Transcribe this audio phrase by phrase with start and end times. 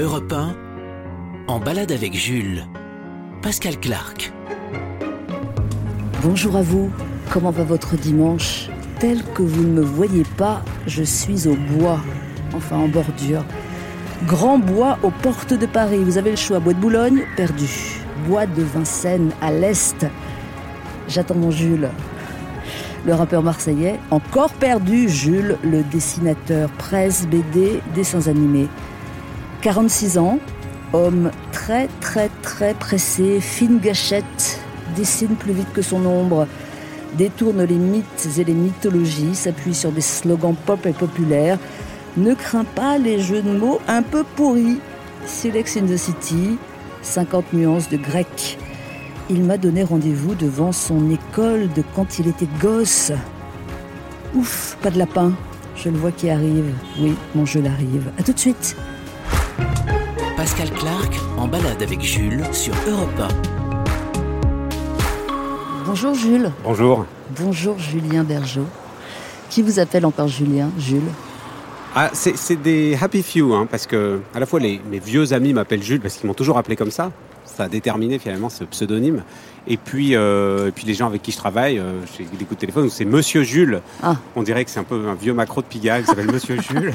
[0.00, 0.54] Europe 1,
[1.46, 2.64] en balade avec Jules.
[3.42, 4.32] Pascal Clark.
[6.22, 6.90] Bonjour à vous,
[7.30, 8.70] comment va votre dimanche?
[8.98, 12.00] Tel que vous ne me voyez pas, je suis au bois,
[12.54, 13.44] enfin en bordure.
[14.26, 17.68] Grand bois aux portes de Paris, vous avez le choix, bois de Boulogne, perdu.
[18.26, 20.06] Bois de Vincennes à l'est.
[21.08, 21.90] J'attends mon Jules.
[23.04, 28.68] Le rappeur marseillais, encore perdu, Jules, le dessinateur presse, BD, dessins animés.
[29.62, 30.38] 46 ans,
[30.92, 34.60] homme très très très pressé, fine gâchette,
[34.96, 36.46] dessine plus vite que son ombre,
[37.14, 41.58] détourne les mythes et les mythologies, s'appuie sur des slogans pop et populaires,
[42.16, 44.78] ne craint pas les jeux de mots un peu pourris.
[45.26, 46.58] Silex in the City,
[47.02, 48.58] 50 nuances de grec.
[49.28, 53.12] Il m'a donné rendez-vous devant son école de quand il était gosse.
[54.34, 55.32] Ouf, pas de lapin.
[55.76, 56.74] Je le vois qui arrive.
[56.98, 58.10] Oui, mon jeu l'arrive.
[58.18, 58.76] À tout de suite.
[60.40, 63.28] Pascal Clark en balade avec Jules sur Europe 1.
[65.84, 66.50] Bonjour Jules.
[66.64, 67.04] Bonjour.
[67.38, 68.64] Bonjour Julien Bergeau.
[69.50, 71.10] Qui vous appelle encore Julien Jules?
[71.94, 75.52] Ah, c'est des happy few, hein, parce que à la fois les, mes vieux amis
[75.52, 77.12] m'appellent Jules parce qu'ils m'ont toujours appelé comme ça.
[77.60, 79.22] Ça a déterminé finalement ce pseudonyme.
[79.68, 82.54] Et puis, euh, et puis les gens avec qui je travaille, euh, j'ai des coups
[82.54, 83.82] de téléphone, c'est Monsieur Jules.
[84.02, 84.16] Ah.
[84.34, 86.94] On dirait que c'est un peu un vieux macro de Pigalle qui s'appelle Monsieur Jules.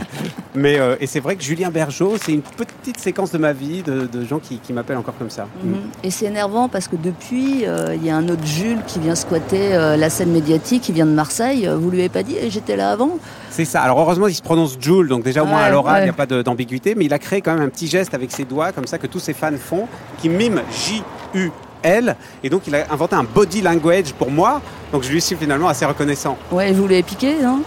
[0.56, 3.84] Mais, euh, et c'est vrai que Julien Bergeau, c'est une petite séquence de ma vie
[3.84, 5.48] de, gens qui, m'appellent encore comme ça.
[5.64, 5.76] Mhm.
[6.04, 9.70] Et c'est énervant parce que depuis, il y a un autre Jules qui vient squatter
[9.70, 11.70] la scène médiatique, qui vient de Marseille.
[11.72, 13.20] Vous lui avez pas dit, j'étais là avant?
[13.56, 13.82] C'est ça.
[13.82, 16.14] Alors heureusement, il se prononce Jules, donc déjà au moins à l'oral, il n'y a
[16.14, 16.94] pas d'ambiguïté.
[16.94, 19.08] Mais il a créé quand même un petit geste avec ses doigts, comme ça, que
[19.08, 22.18] tous ses fans font, qui mime J-U elle.
[22.44, 24.62] Et donc, il a inventé un body language pour moi.
[24.92, 26.38] Donc, je lui suis finalement assez reconnaissant.
[26.52, 27.62] Ouais, vous l'avez piqué, non?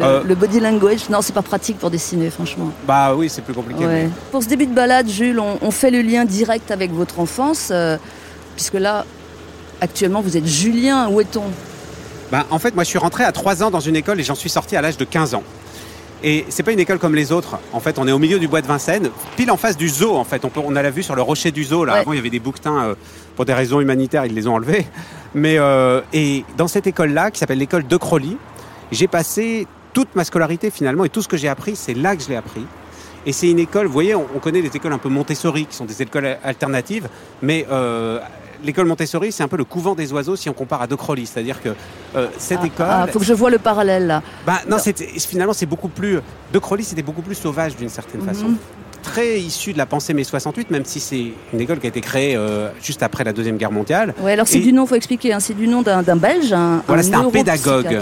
[0.00, 0.22] Euh.
[0.24, 2.70] le, body language, non, c'est pas pratique pour dessiner, franchement.
[2.86, 3.84] Bah oui, c'est plus compliqué.
[4.32, 7.96] Pour ce début de balade, Jules, on, fait le lien direct avec votre enfance, euh,
[8.56, 9.04] puisque là,
[9.80, 11.08] actuellement, vous êtes Julien.
[11.08, 11.44] Où est-on?
[12.30, 14.34] Bah, En fait, moi, je suis rentré à 3 ans dans une école et j'en
[14.34, 15.42] suis sorti à l'âge de 15 ans.
[16.22, 17.58] Et c'est pas une école comme les autres.
[17.72, 20.16] En fait, on est au milieu du bois de Vincennes, pile en face du zoo.
[20.16, 21.84] En fait, on, on a la vue sur le rocher du zoo.
[21.84, 22.94] Là, avant, il y avait des bouquetins euh,
[23.36, 24.86] pour des raisons humanitaires, ils les ont enlevés.
[25.34, 28.36] Mais euh, et dans cette école-là, qui s'appelle l'école de Crowley,
[28.92, 32.22] j'ai passé toute ma scolarité finalement et tout ce que j'ai appris, c'est là que
[32.22, 32.66] je l'ai appris.
[33.26, 35.84] Et c'est une école, vous voyez, on, connaît des écoles un peu Montessori, qui sont
[35.84, 37.08] des écoles alternatives,
[37.42, 38.18] mais euh,
[38.64, 41.26] l'école Montessori, c'est un peu le couvent des oiseaux si on compare à De Crowley.
[41.26, 41.70] C'est-à-dire que
[42.16, 42.86] euh, cette ah, école.
[42.88, 44.22] Il ah, faut que je vois le parallèle là.
[44.46, 46.18] Bah, non, finalement, c'est beaucoup plus.
[46.52, 48.54] De Crowley, c'était beaucoup plus sauvage d'une certaine façon.
[49.02, 52.00] Très issu de la pensée mai 68, même si c'est une école qui a été
[52.00, 54.14] créée euh, juste après la Deuxième Guerre mondiale.
[54.20, 56.52] Oui, alors c'est du nom, il faut expliquer, hein, c'est du nom d'un Belge.
[56.52, 57.98] Un, voilà, c'est un pédagogue,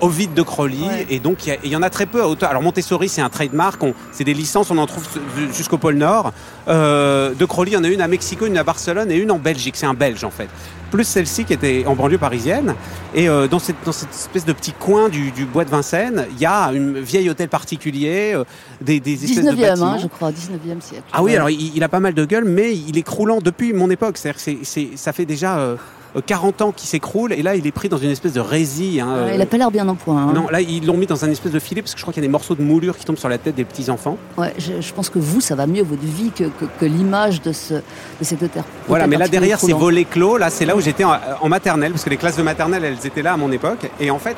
[0.00, 2.22] Ovid de Crowley, et donc il y, en a très peu.
[2.42, 3.80] Alors Montessori, c'est un trademark,
[4.12, 5.06] c'est des licences, on en trouve
[5.52, 6.32] jusqu'au pôle Nord.
[6.68, 9.30] Euh, de Crowley, il y en a une à Mexico, une à Barcelone et une
[9.30, 10.48] en Belgique, c'est un Belge en fait
[10.90, 12.74] plus celle-ci qui était en banlieue parisienne.
[13.14, 16.40] Et euh, dans, cette, dans cette espèce de petit coin du, bois de Vincennes, il
[16.40, 18.44] y a un vieil hôtel particulier, euh,
[18.80, 19.92] des, des espèces 19e, de hein, bâtiments.
[19.92, 21.04] Hein, je crois, 19e siècle.
[21.12, 23.90] Ah oui, alors il, a pas mal de gueule, mais il est croulant depuis mon
[23.90, 24.18] époque.
[24.18, 25.76] C'est-à-dire que ça fait déjà...
[26.16, 28.40] Euh, 40 euh, ans qui s'écroule et là il est pris dans une espèce de
[28.40, 29.00] résille.
[29.00, 30.28] Hein, il n'a pas l'air bien en point.
[30.28, 30.32] Hein.
[30.34, 32.22] Non, là ils l'ont mis dans un espèce de filet parce que je crois qu'il
[32.22, 34.18] y a des morceaux de moulure qui tombent sur la tête des petits enfants.
[34.36, 36.44] Ouais, je, pense que vous ça va mieux votre vie que,
[36.78, 37.82] que, l'image de, ce, de
[38.22, 38.64] cet hôtel.
[38.88, 41.92] Voilà, mais là derrière ces volets clos, là c'est là où j'étais en, en, maternelle
[41.92, 44.36] parce que les classes de maternelle elles étaient là à mon époque et en fait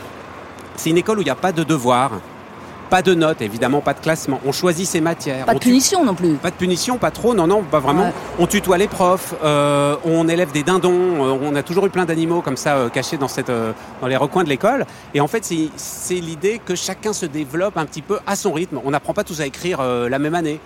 [0.77, 2.13] c'est une école où il n'y a pas de devoirs.
[2.93, 4.39] Pas de notes, évidemment, pas de classement.
[4.45, 5.47] On choisit ses matières.
[5.47, 6.35] Pas de punition non plus.
[6.35, 8.13] Pas de punition, pas trop, non, non, pas vraiment.
[8.39, 12.05] On tutoie les profs, euh, on élève des dindons, euh, on a toujours eu plein
[12.05, 13.51] d'animaux comme ça euh, cachés dans, cette,
[14.03, 14.85] dans les recoins de l'école.
[15.15, 18.79] Et en fait, c'est l'idée que chacun se développe un petit peu à son rythme.
[18.85, 20.61] On n'apprend pas tous à écrire la même année.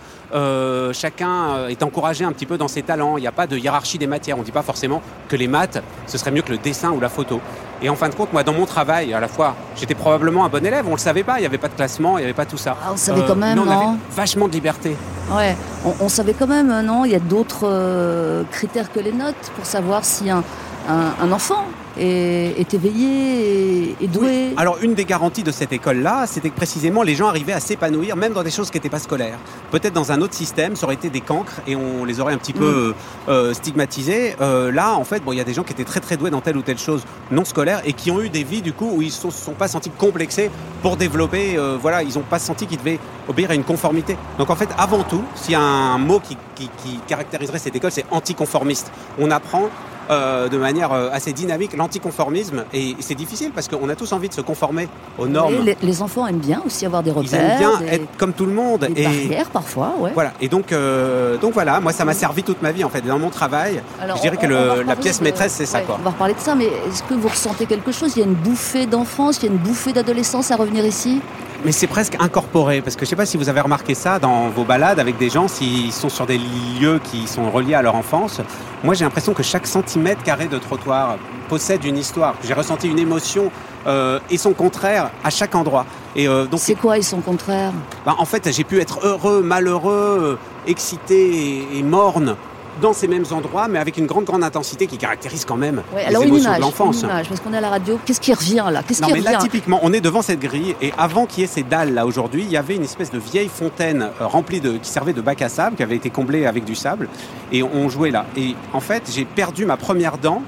[0.95, 3.19] chacun est encouragé un petit peu dans ses talents.
[3.19, 4.37] Il n'y a pas de hiérarchie des matières.
[4.37, 6.99] On ne dit pas forcément que les maths, ce serait mieux que le dessin ou
[6.99, 7.41] la photo.
[7.83, 10.49] Et en fin de compte, moi, dans mon travail, à la fois, j'étais probablement un
[10.49, 10.87] bon élève.
[10.89, 11.37] On le savait pas.
[11.39, 12.77] Il n'y avait pas de classement, il n'y avait pas tout ça.
[12.83, 14.97] Ah, on savait quand même, non, on avait vachement de liberté.
[15.31, 15.57] Ouais,
[16.01, 19.67] on, savait quand même, non Il y a d'autres euh, critères que les notes pour
[19.67, 20.45] savoir si un,
[20.89, 21.65] un enfant
[21.99, 24.53] est, éveillé et, doué.
[24.57, 28.17] Alors une des garanties de cette école-là, c'était que précisément les gens arrivaient à s'épanouir
[28.17, 29.39] même dans des choses qui n'étaient pas scolaires.
[29.71, 32.39] Peut-être dans un autre système, ça aurait été des cancres et on les aurait un
[32.39, 33.31] petit peu mm.
[33.31, 34.37] euh, stigmatisés.
[34.41, 36.31] Euh, là, en fait, bon, il y a des gens qui étaient très très doués
[36.31, 38.91] dans telle ou telle chose non scolaire et qui ont eu des vies du coup
[38.95, 40.51] où ils ne se sont, pas sentis complexés
[40.83, 41.57] pour développer.
[41.57, 44.17] Euh, voilà, ils n'ont pas senti qu'ils devaient obéir à une conformité.
[44.39, 47.91] Donc en fait, avant tout, s'il y a un mot qui, qui caractériserait cette école,
[47.91, 48.91] c'est anticonformiste.
[49.19, 49.71] On apprend
[50.11, 52.65] euh, de manière euh, assez dynamique l'anticonformisme.
[52.73, 54.89] Et c'est difficile parce qu'on a tous envie de se conformer
[55.19, 55.65] aux normes.
[55.65, 57.31] les, les, enfants aiment bien aussi avoir des repères.
[57.33, 58.81] Ils aiment bien être comme tout le monde.
[58.81, 60.11] Des et barrières parfois, ouais.
[60.15, 60.33] Voilà.
[60.41, 63.01] Et donc, euh, donc voilà, moi ça m'a servi toute ma vie en fait.
[63.01, 65.81] Dans mon travail, je dirais que le, la pièce maîtresse c'est ça.
[65.81, 65.97] Quoi.
[66.01, 68.13] On va reparler de ça, mais est-ce que vous ressentez quelque chose?
[68.17, 71.21] Il y a une bouffée d'enfance, il y a une bouffée d'adolescence à revenir ici?
[71.67, 74.21] Mais c'est presque incorporé, parce que je ne sais pas si vous avez remarqué ça
[74.21, 77.83] dans vos balades avec des gens, s'ils sont sur des lieux qui sont reliés à
[77.83, 78.41] leur enfance.
[78.85, 81.19] Moi, j'ai l'impression que chaque centimètre carré de trottoir
[81.49, 82.37] possède une histoire.
[82.45, 83.51] J'ai ressenti une émotion
[83.89, 85.87] euh, et son contraire à chaque endroit.
[86.15, 87.73] Et euh, donc, c'est quoi et son contraire
[88.05, 92.37] bah, En fait, j'ai pu être heureux, malheureux, excité et, et morne
[92.81, 96.23] dans ces mêmes endroits, mais avec une grande, grande intensité qui caractérise quand même les
[96.23, 97.03] émotions de l'enfance.
[97.03, 98.83] Parce qu'on est à la radio, qu'est-ce qui revient là?
[98.87, 101.49] Qu'est-ce qui mais là, typiquement, on est devant cette grille, et avant qu'il y ait
[101.49, 104.73] ces dalles là aujourd'hui, il y avait une espèce de vieille fontaine euh, remplie de,
[104.77, 107.09] qui servait de bac à sable, qui avait été comblée avec du sable,
[107.53, 108.27] et on jouait là.
[108.37, 110.43] Et en fait, j'ai perdu ma première dent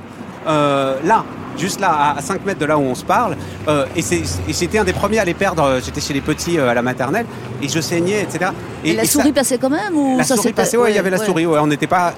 [0.47, 1.25] euh, là,
[1.59, 3.37] juste là, à 5 mètres de là où on se parle.
[3.67, 5.81] Euh, et c'était un des premiers à les perdre.
[5.85, 7.27] J'étais chez les petits euh, à la maternelle
[7.63, 8.51] et je saignais, etc.
[8.85, 11.11] Et, la souris passait quand même ou La ça souris passait, ouais, il y avait
[11.11, 11.47] la souris.
[11.47, 12.15] Ouais, on n'était pas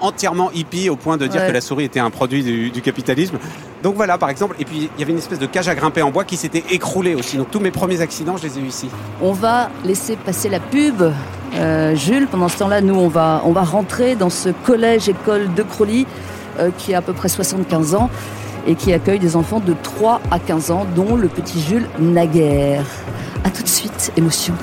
[0.00, 3.38] entièrement hippie au point de dire que la souris était un produit du, capitalisme.
[3.82, 4.56] Donc voilà, par exemple.
[4.58, 6.64] Et puis il y avait une espèce de cage à grimper en bois qui s'était
[6.70, 7.36] écroulée aussi.
[7.36, 8.88] Donc tous mes premiers accidents, je les ai eu ici.
[9.20, 11.02] On va laisser passer la pub.
[11.94, 16.06] Jules, pendant ce temps-là, nous, on va, on va rentrer dans ce collège-école de Crowley
[16.58, 18.10] euh, qui a à peu près 75 ans
[18.66, 22.84] et qui accueille des enfants de 3 à 15 ans, dont le petit Jules Naguère.
[23.44, 24.54] A tout de suite, émotion.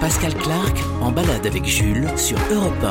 [0.00, 2.84] Pascal Clark en balade avec Jules sur Europe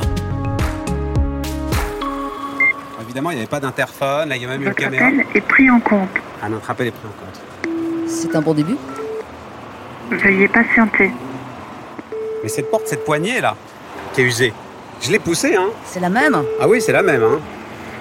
[2.99, 3.01] 1.
[3.03, 5.09] Évidemment, il n'y avait pas d'interphone, là il y a même une caméra.
[5.09, 6.09] Notre appel est pris en compte.
[6.41, 7.41] Ah, notre appel est pris en compte.
[8.07, 8.75] C'est un bon début
[10.11, 11.11] Veuillez patienter.
[12.43, 13.55] Mais cette porte, cette poignée là,
[14.13, 14.53] qui est usée,
[15.01, 17.39] je l'ai poussée, hein C'est la même Ah oui, c'est la même, hein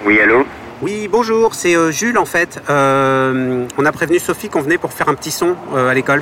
[0.05, 0.45] oui, allô?
[0.79, 2.61] Oui, bonjour, c'est euh, Jules en fait.
[2.69, 6.21] Euh, on a prévenu Sophie qu'on venait pour faire un petit son euh, à l'école.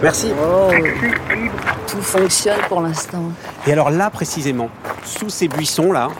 [0.00, 0.30] Merci.
[0.40, 0.70] Oh,
[1.88, 3.32] tout fonctionne pour l'instant.
[3.66, 4.70] Et alors là, précisément,
[5.04, 6.10] sous ces buissons là,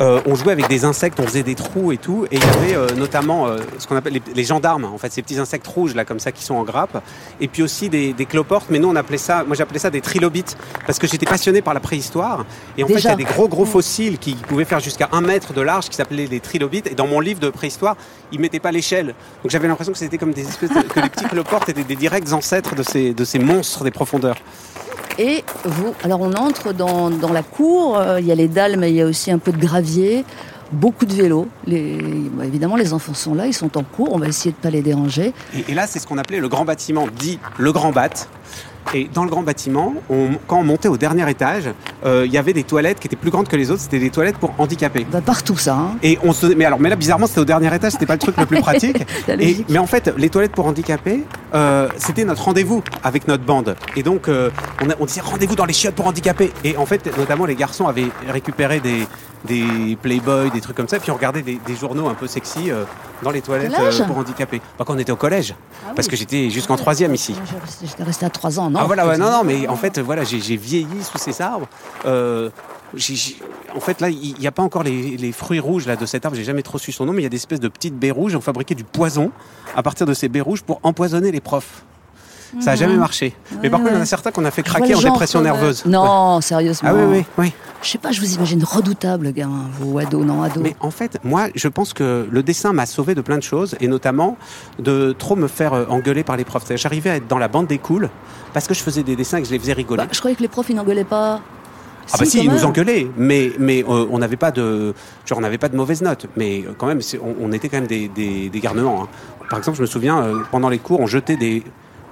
[0.00, 2.42] euh, on jouait avec des insectes, on faisait des trous et tout, et il y
[2.42, 5.94] avait euh, notamment euh, ce qu'on appelle les, gendarmes, en fait, ces petits insectes rouges
[5.94, 7.00] là comme ça qui sont en grappe,
[7.40, 10.00] et puis aussi des, des cloportes, mais nous on appelait ça, moi j'appelais ça des
[10.00, 12.44] trilobites, parce que j'étais passionné par la préhistoire,
[12.76, 15.20] et en fait il y a des gros gros fossiles qui pouvaient faire jusqu'à un
[15.20, 17.96] mètre de large qui s'appelaient les trilobites, et dans mon livre de préhistoire,
[18.32, 21.08] ils mettaient pas l'échelle, donc j'avais l'impression que c'était comme des espèces de, que les
[21.08, 24.36] petits cloportes étaient des directs ancêtres de ces, de ces monstres des profondeurs.
[25.18, 28.76] Et vous, alors on entre dans, dans la cour, euh, il y a les dalles,
[28.78, 30.24] mais il y a aussi un peu de gravier,
[30.72, 31.48] beaucoup de vélos.
[31.66, 31.98] Les,
[32.32, 34.62] bah, évidemment, les enfants sont là, ils sont en cours, on va essayer de ne
[34.62, 35.32] pas les déranger.
[35.54, 38.26] Et, et là, c'est ce qu'on appelait le grand bâtiment, dit le grand bat.
[38.92, 41.70] Et dans le grand bâtiment, on, quand on montait au dernier étage,
[42.04, 43.80] euh, il y avait des toilettes qui étaient plus grandes que les autres.
[43.80, 45.06] C'était des toilettes pour handicapés.
[45.10, 45.74] Bah partout ça.
[45.74, 45.96] Hein.
[46.02, 47.92] Et on se, mais alors, mais là bizarrement, c'était au dernier étage.
[47.92, 49.02] C'était pas le truc le plus pratique.
[49.40, 51.22] et, mais en fait, les toilettes pour handicapés,
[51.54, 53.76] euh, c'était notre rendez-vous avec notre bande.
[53.96, 54.50] Et donc, euh,
[54.82, 56.52] on, a, on disait rendez-vous dans les chiottes pour handicapés.
[56.64, 59.06] Et en fait, notamment les garçons avaient récupéré des,
[59.44, 62.70] des Playboy, des trucs comme ça, puis on regardait des, des journaux un peu sexy
[62.70, 62.84] euh,
[63.22, 63.72] dans les toilettes
[64.06, 64.60] pour handicapés.
[64.78, 65.54] Bah, quand on était au collège,
[65.86, 67.36] ah parce que j'étais jusqu'en troisième ici.
[67.82, 70.24] J'étais resté à trois ans, non Ah voilà, ouais, non, non, mais en fait, voilà,
[70.24, 71.68] j'ai vieilli sous ces arbres.
[72.04, 75.58] J ai, j ai, en fait, là, il n'y a pas encore les, les, fruits
[75.58, 77.30] rouges là, de cet arbre, j'ai jamais trop su son nom, mais il y a
[77.30, 78.36] des espèces de petites baies rouges.
[78.36, 79.32] On fabriquait du poison
[79.76, 81.84] à partir de ces baies rouges pour empoisonner les profs.
[82.60, 83.34] Ça n'a jamais marché.
[83.50, 85.40] Ouais, mais par contre, il y en a certains qu'on a fait craquer en dépression
[85.40, 85.84] nerveuse.
[85.86, 86.42] Non, ouais.
[86.42, 86.90] sérieusement.
[86.92, 87.52] Ah oui, oui, oui.
[87.82, 90.60] Je sais pas, je vous imagine redoutable, gamin, vous, ado, non, ado.
[90.60, 93.76] Mais en fait, moi, je pense que le dessin m'a sauvé de plein de choses,
[93.80, 94.38] et notamment
[94.78, 96.64] de trop me faire euh, engueuler par les profs.
[96.76, 98.08] J'arrivais à être dans la bande des cools
[98.54, 100.02] parce que je faisais des dessins et que je les faisais rigoler.
[100.02, 101.40] Bah, je croyais que les profs, ils n'engueulaient pas.
[102.12, 104.94] Ah bah si, ils nous engueulaient, mais mais euh, on n'avait pas de
[105.26, 107.78] genre on n'avait pas de mauvaises notes, mais euh, quand même on, on, était quand
[107.78, 109.04] même des, des, des garnements.
[109.04, 109.08] Hein.
[109.48, 111.62] Par exemple, je me souviens euh, pendant les cours, on jetait des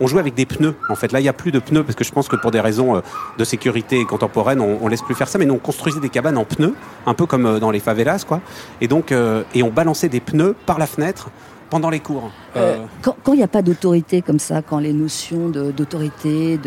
[0.02, 0.75] on jouait avec des pneus.
[0.88, 2.50] En fait, là, il n'y a plus de pneus parce que je pense que pour
[2.50, 3.00] des raisons euh,
[3.38, 5.38] de sécurité contemporaine, on, on, laisse plus faire ça.
[5.38, 6.75] Mais nous, on construisait des cabanes en pneus,
[7.06, 8.40] un peu comme euh, dans les favelas, quoi.
[8.80, 11.30] Et donc, euh, et on balançait des pneus par la fenêtre
[11.70, 12.30] pendant les cours.
[12.56, 16.58] Euh, quand il n'y a pas d'autorité comme ça, quand les notions d'autorité,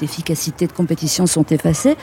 [0.00, 1.96] d'efficacité, de, de, compétition sont effacées,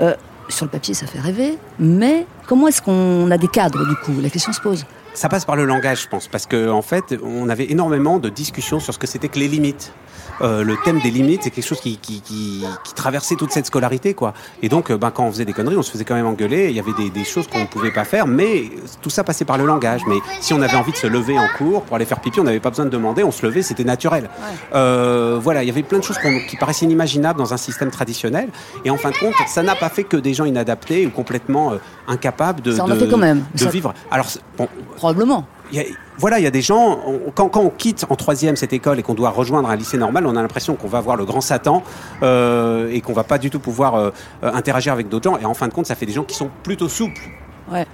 [0.00, 0.14] euh,
[0.48, 1.58] sur le papier, ça fait rêver.
[1.78, 4.20] Mais comment est-ce qu'on a des cadres, du coup?
[4.20, 4.84] La question se pose.
[5.14, 8.28] ça passe par le langage, je pense, parce qu'en en fait, on avait énormément de
[8.28, 9.92] discussions sur ce que c'était que les limites.
[10.40, 13.66] Euh, le thème des limites, c'est quelque chose qui, qui, qui, qui, traversait toute cette
[13.66, 14.34] scolarité, quoi.
[14.62, 16.68] Et donc, euh, ben, quand on faisait des conneries, on se faisait quand même engueuler.
[16.70, 18.70] Il y avait des, des choses qu'on ne pouvait pas faire, mais
[19.02, 20.02] tout ça passait par le langage.
[20.06, 22.44] Mais si on avait envie de se lever en cours pour aller faire pipi, on
[22.44, 24.24] n'avait pas besoin de demander, on se levait, c'était naturel.
[24.24, 24.56] Ouais.
[24.74, 26.18] Euh, voilà, il y avait plein de choses
[26.48, 28.48] qui paraissaient inimaginables dans un système traditionnel.
[28.84, 31.72] Et en fin de compte, ça n'a pas fait que des gens inadaptés ou complètement
[31.72, 31.76] euh,
[32.06, 33.44] incapables de, ça en de, a fait quand même.
[33.54, 33.70] de ça...
[33.70, 33.94] vivre.
[34.10, 34.26] Alors,
[34.56, 35.46] bon, probablement.
[35.72, 35.82] Y a,
[36.18, 38.98] voilà, il y a des gens, on, quand, quand, on quitte en troisième cette école
[38.98, 41.40] et qu'on doit rejoindre un lycée normal, on a l'impression qu'on va voir le grand
[41.40, 41.82] Satan
[42.22, 44.10] euh, et qu'on va pas du tout pouvoir euh,
[44.42, 45.38] interagir avec d'autres gens.
[45.38, 47.22] Et en fin de compte, ça fait des gens qui sont plutôt souples.
[47.70, 47.86] Ouais.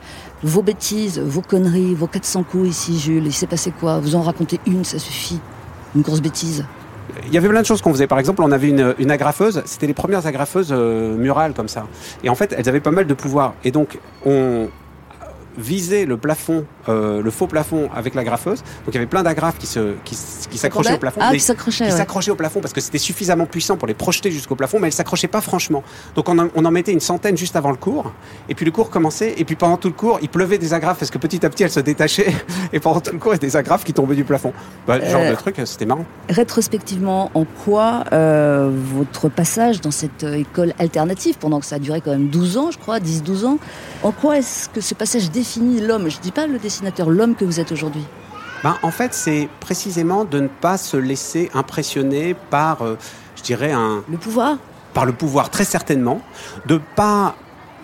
[0.43, 3.99] Vos bêtises, vos conneries, vos 400 coups ici, Jules, il s'est passé quoi?
[3.99, 5.41] Vous en racontez une, ça suffit.
[5.95, 6.65] Une grosse bêtise.
[7.27, 8.07] Il y avait plein de choses qu'on faisait.
[8.07, 9.63] Par exemple, on avait une, une agrafeuse.
[9.67, 11.87] C'était les premières agrafeuses euh, murales comme ça.
[12.23, 13.55] Et en fait, elles avaient pas mal de pouvoir.
[13.65, 14.69] Et donc, on
[15.59, 18.61] visait le plafond, euh, le faux plafond avec l'agrafeuse.
[18.61, 20.17] Donc il y avait plein d'agrafes qui se, qui,
[20.51, 21.21] qui s'accrochaient au plafond.
[21.23, 21.85] Ah, qui s'accrochaient.
[21.85, 21.97] Qui ouais.
[21.97, 24.93] s'accrochaient au plafond parce que c'était suffisamment puissant pour les projeter jusqu'au plafond, mais elles
[24.93, 25.83] s'accrochaient pas franchement.
[26.15, 28.13] Donc on en, on en, mettait une centaine juste avant le cours.
[28.49, 29.35] Et puis le cours commençait.
[29.37, 31.65] Et puis pendant tout le cours, il pleuvait des agrafes parce que petit à petit
[31.65, 32.33] elles se détachaient.
[32.73, 34.53] Et pendant tout le cours, il y avait des agrafes qui tombaient du plafond.
[34.87, 36.05] Bah, euh, genre de truc, c'était marrant.
[36.29, 42.01] Rétrospectivement, en quoi euh, votre passage dans cette école alternative, pendant que ça a duré
[42.01, 43.59] quand même 12 ans, je crois, 10-12 ans,
[44.03, 47.45] en quoi est-ce que ce passage définit l'homme Je dis pas le dessinateur, l'homme que
[47.45, 48.05] vous êtes aujourd'hui.
[48.63, 52.97] Ben, en fait, c'est précisément de ne pas se laisser impressionner par, euh,
[53.37, 54.03] je dirais, un...
[54.09, 54.57] Le pouvoir
[54.95, 56.23] Par le pouvoir, très certainement.
[56.65, 57.37] De pas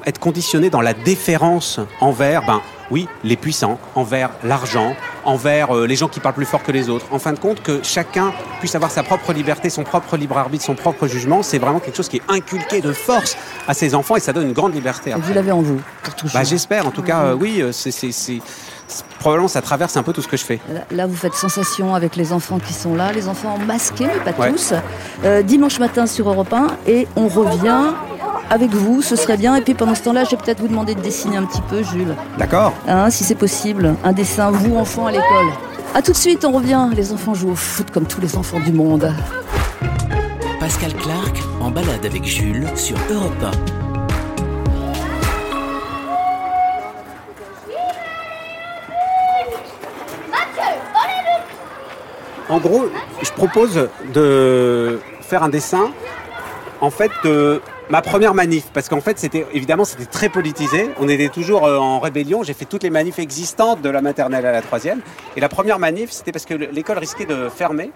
[0.07, 5.97] être conditionné dans la déférence envers, ben, oui, les puissants, envers l'argent, envers euh, les
[5.97, 7.07] gens qui parlent plus fort que les autres.
[7.11, 10.65] En fin de compte, que chacun puisse avoir sa propre liberté, son propre libre arbitre,
[10.65, 13.37] son propre jugement, c'est vraiment quelque chose qui est inculqué de force
[13.69, 15.11] à ses enfants et ça donne une grande liberté.
[15.11, 16.35] Et vous l'avez en vous, pour toujours.
[16.41, 18.41] Bah, J'espère, en tout cas, euh, oui, c'est
[19.19, 20.61] probablement ça traverse un peu tout ce que je fais.
[20.91, 24.43] Là, vous faites sensation avec les enfants qui sont là, les enfants masqués, mais pas
[24.43, 24.53] ouais.
[24.53, 24.75] tous.
[25.25, 27.93] Euh, dimanche matin sur Europe 1 et on revient
[28.51, 29.57] avec vous, ce serait bien.
[29.57, 31.83] Et puis pendant ce temps-là, je vais peut-être vous demander de dessiner un petit peu,
[31.83, 32.15] Jules.
[32.39, 32.75] D'accord.
[32.87, 35.47] Hein, si c'est possible, un dessin, vous, enfant, à l'école.
[35.95, 36.89] A tout de suite, on revient.
[36.95, 39.13] Les enfants jouent au foot comme tous les enfants du monde.
[40.59, 43.33] Pascal Clark en balade avec Jules sur Europe
[43.77, 43.80] 1.
[52.51, 52.87] En gros,
[53.23, 55.93] je propose de faire un dessin
[56.81, 61.09] en fait de ma première manif parce qu'en fait c'était évidemment c'était très politisé on
[61.09, 64.53] était toujours euh, en rébellion j'ai fait toutes les manifs existantes de la maternelle à
[64.53, 65.01] la troisième
[65.37, 67.93] et la première manif c'était parce que l'école risquait de fermer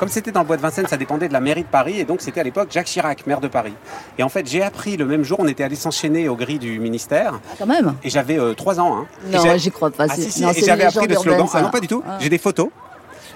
[0.00, 2.04] comme c'était dans le bois de Vincennes, ça dépendait de la mairie de Paris, et
[2.04, 3.74] donc c'était à l'époque Jacques Chirac, maire de Paris.
[4.18, 6.80] Et en fait, j'ai appris le même jour, on était allé s'enchaîner aux grilles du
[6.80, 7.34] ministère.
[7.34, 8.96] Ah, quand même Et j'avais euh, 3 ans.
[8.96, 9.06] Hein.
[9.30, 10.06] Non, j'y crois pas.
[10.08, 11.46] Ah, si, si, et j'avais appris le slogan.
[11.54, 12.02] Ah non, pas du tout.
[12.04, 12.18] Ah.
[12.20, 12.70] J'ai des photos.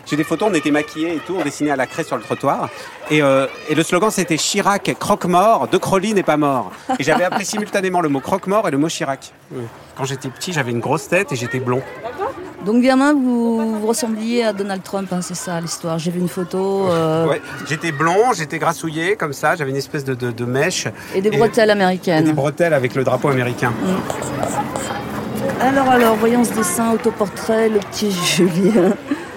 [0.06, 2.22] J'ai des photos, on était maquillés et tout, on dessinait à la craie sur le
[2.22, 2.68] trottoir.
[3.10, 6.70] Et, euh, et le slogan c'était Chirac, croque-mort, De Crolly n'est pas mort.
[6.98, 9.32] Et j'avais appris simultanément le mot croque-mort et le mot Chirac.
[9.96, 11.82] Quand j'étais petit, j'avais une grosse tête et j'étais blond.
[12.64, 15.98] Donc gamin, vous, vous ressembliez à Donald Trump, hein, c'est ça l'histoire.
[15.98, 16.88] J'ai vu une photo.
[16.90, 17.26] Euh...
[17.26, 20.88] Ouais, j'étais blond, j'étais grassouillé comme ça, j'avais une espèce de, de, de, mèche.
[21.14, 22.24] Et des bretelles et, américaines.
[22.24, 23.70] Et des bretelles avec le drapeau américain.
[23.70, 24.66] Mmh.
[25.60, 28.94] Alors, alors, voyons ce dessin, autoportrait, le petit Julien.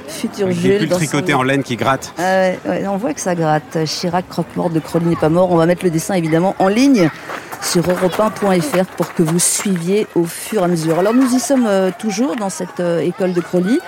[0.10, 0.88] Futur Jules.
[0.88, 1.34] Des son...
[1.34, 2.14] en laine qui grattent.
[2.18, 3.78] Ah ouais, on voit que ça gratte.
[3.86, 5.52] Chirac, croque-mort de Crolly n'est pas mort.
[5.52, 7.10] On va mettre le dessin évidemment en ligne
[7.62, 11.00] sur europe1.fr pour que vous suiviez au fur et à mesure.
[11.00, 13.80] Alors nous y sommes euh, toujours dans cette euh, école de Crolly.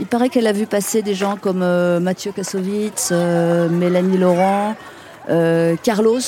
[0.00, 4.76] Il paraît qu'elle a vu passer des gens comme euh, Mathieu Kassovitz, Mélanie Laurent,
[5.82, 6.20] Carlos.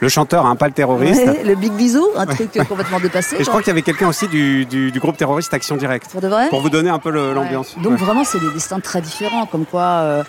[0.00, 1.26] Le chanteur, hein, pas le terroriste.
[1.26, 2.34] Ouais, le Big Bisou, un ouais.
[2.34, 3.36] truc complètement dépassé.
[3.36, 6.10] Et je crois qu'il y avait quelqu'un aussi du, du, du, groupe terroriste Action Directe.
[6.10, 7.76] Pour de vrai Pour vous donner un peu l'ambiance.
[7.76, 7.82] Ouais.
[7.82, 10.24] Donc vraiment, c'est des destins très différents, comme quoi euh,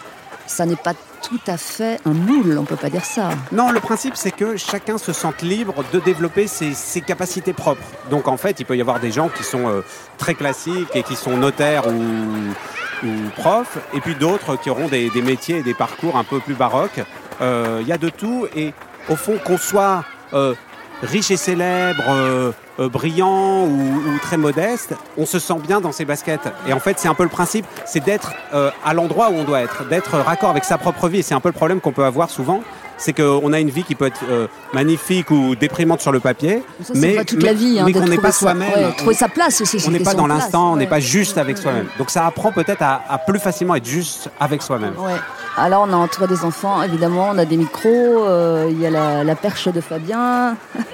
[0.46, 3.30] ça n'est pas tout à fait un moule, on peut pas dire ça.
[3.52, 7.84] Non, le principe c'est que chacun se sente libre de développer ses, ses, capacités propres.
[8.10, 9.82] Donc en fait, il peut y avoir des gens qui sont euh,
[10.18, 15.10] très classiques et qui sont notaires ou, ou profs, et puis d'autres qui auront des,
[15.10, 16.98] des, métiers et des parcours un peu plus baroques.
[16.98, 17.04] Il
[17.44, 18.74] euh, y a de tout, et
[19.10, 20.04] au fond, qu'on soit
[20.34, 20.54] euh,
[21.02, 26.06] riche et célèbre, euh, brillant ou, ou, très modeste, on se sent bien dans ses
[26.06, 26.48] baskets.
[26.68, 29.44] Et en fait, c'est un peu le principe, c'est d'être euh, à l'endroit où on
[29.44, 31.24] doit être, d'être raccord avec sa propre vie.
[31.24, 32.62] C'est un peu le problème qu'on peut avoir souvent,
[33.02, 36.64] c'est qu'on a une vie qui peut être euh, magnifique ou déprimante sur le papier,
[36.82, 38.72] ça, mais, pas toute la vie, hein, mais qu'on n'est pas soi-même.
[38.72, 39.84] Ouais, trouver sa place aussi.
[39.88, 41.88] On n'est pas dans l'instant, on n'est pas juste avec soi-même.
[41.98, 44.94] Donc ça apprend peut-être à, à, plus facilement être juste avec soi-même.
[45.00, 45.16] Ouais.
[45.58, 48.90] Alors on a entouré des enfants, évidemment, on a des micros, euh, il y a
[48.90, 50.56] la, la, perche de Fabien,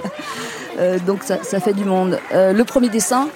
[0.79, 2.19] euh, donc ça, ça, fait du monde.
[2.33, 3.27] Euh, le premier dessin,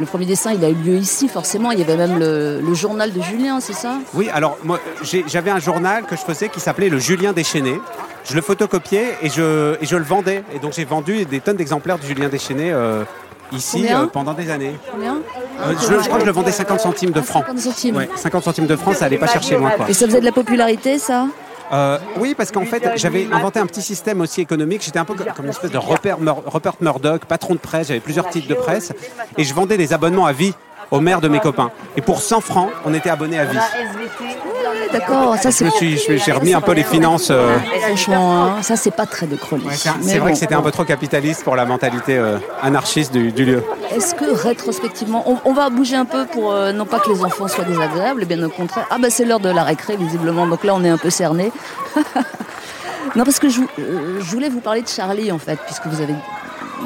[0.00, 1.72] Le premier dessin, il a eu lieu ici, forcément.
[1.72, 3.98] Il y avait même le, le journal de Julien, c'est ça?
[4.14, 7.80] Oui, alors moi, j'ai- j'avais un journal que je faisais qui s'appelait le Julien déchaîné.
[8.24, 10.44] Je le photocopiais et je, et je le vendais.
[10.54, 13.02] Et donc j'ai vendu des tonnes d'exemplaires du Julien déchaîné euh,
[13.50, 14.76] ici euh, pendant des années.
[14.92, 15.16] Combien?
[15.62, 17.44] Euh, je, je crois que je le vendais 50 centimes de francs.
[17.46, 17.96] 50 centimes.
[17.96, 19.70] Ouais, 50 centimes de francs, ça allait pas chercher loin.
[19.70, 19.88] Quoi.
[19.90, 21.26] Et ça faisait de la popularité, ça?
[21.72, 24.82] Euh, oui, parce qu'en fait, j'avais inventé un petit système aussi économique.
[24.82, 27.88] J'étais un peu comme une espèce de Rupert, Mur- Rupert Murdoch, patron de presse.
[27.88, 28.92] J'avais plusieurs titres de presse.
[29.36, 30.54] Et je vendais des abonnements à vie
[30.90, 31.70] aux maires de mes copains.
[31.96, 33.58] Et pour 100 francs, on était abonné à vie.
[34.92, 35.66] D'accord, ça c'est.
[36.18, 37.28] j'ai remis un peu les finances.
[37.30, 39.64] euh, Franchement, hein, ça c'est pas très de Crowley.
[39.66, 40.32] ouais, c'est vrai bon.
[40.34, 43.62] que c'était un peu trop capitaliste pour la mentalité euh, anarchiste du, du lieu.
[43.94, 47.22] Est-ce que rétrospectivement, on, on va bouger un peu pour euh, non pas que les
[47.22, 48.86] enfants soient désagréables, et bien au contraire.
[48.90, 51.52] Ah bah c'est l'heure de la récré visiblement, donc là on est un peu cerné.
[53.16, 53.60] non parce que je
[54.30, 56.14] voulais vous parler de Charlie en fait, puisque vous avez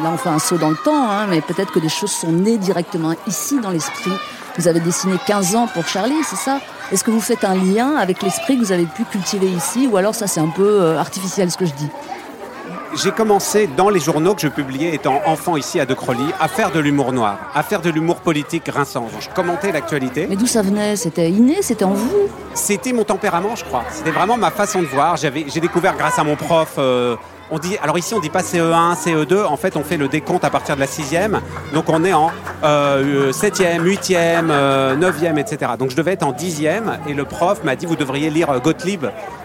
[0.02, 2.32] là on fait un saut dans le temps, hein, mais peut-être que des choses sont
[2.32, 4.12] nées directement ici dans l'esprit.
[4.58, 6.58] Vous avez dessiné 15 ans pour Charlie, c'est ça?
[6.90, 9.96] Est-ce que vous faites un lien avec l'esprit que vous avez pu cultiver ici, ou
[9.96, 11.88] alors ça c'est un peu euh, artificiel ce que je dis?
[12.94, 16.46] J'ai commencé dans les journaux que je publiais étant enfant ici à De Crolly à
[16.46, 19.06] faire de l'humour noir, à faire de l'humour politique grinçant.
[19.18, 20.26] Je commentais l'actualité.
[20.28, 20.96] Mais d'où ça venait?
[20.96, 21.62] C'était inné?
[21.62, 22.28] C'était en vous?
[22.52, 23.84] C'était mon tempérament, je crois.
[23.90, 25.16] C'était vraiment ma façon de voir.
[25.16, 26.74] J'avais, j'ai découvert grâce à mon prof.
[26.76, 27.16] euh,
[27.52, 29.44] on dit, alors ici on dit pas CE1, CE2.
[29.44, 31.40] En fait, on fait le décompte à partir de la sixième.
[31.74, 32.32] Donc on est en
[32.64, 35.72] euh, septième, huitième, euh, neuvième, etc.
[35.78, 36.98] Donc je devais être en dixième.
[37.06, 39.04] Et le prof m'a dit, vous devriez lire Gottlieb.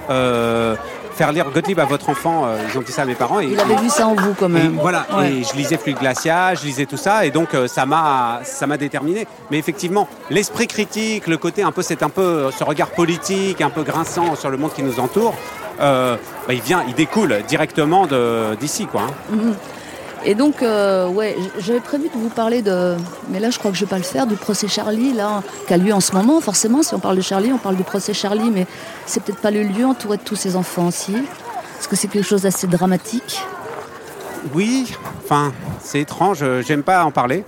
[0.10, 0.76] euh,
[1.18, 2.46] faire lire Gottlieb à votre enfant.
[2.46, 3.40] euh, ils ont dit ça à mes parents.
[3.40, 4.78] Et, Il avait vu ça en vous quand et même.
[4.80, 5.32] voilà, Ouais.
[5.32, 8.68] et je lisais Fluide Glacial, je lisais tout ça, et donc euh, ça m'a ça
[8.68, 9.28] m'a déterminé.
[9.52, 13.62] Mais effectivement, l'esprit critique, le côté un peu, c'est un peu euh, ce regard politique,
[13.62, 15.34] un peu grinçant sur le monde qui nous entoure,
[15.82, 16.16] euh,
[16.48, 18.08] bah, il vient, il découle directement
[18.60, 19.02] d'ici, quoi.
[19.04, 19.36] hein.
[20.26, 22.96] Et donc, euh, ouais, j'avais prévu de vous parler de.
[23.30, 25.74] Mais là, je crois que je vais pas le faire, du procès Charlie, là, qui
[25.74, 26.84] a lieu en ce moment, forcément.
[26.84, 28.68] Si on parle de Charlie, on parle du procès Charlie, mais
[29.06, 31.16] c'est peut-être pas le lieu entouré de tous ces enfants aussi.
[31.76, 33.42] Parce que c'est quelque chose d'assez dramatique?
[34.54, 34.94] Oui,
[35.24, 37.44] enfin, c'est étrange, euh, j'aime pas en parler,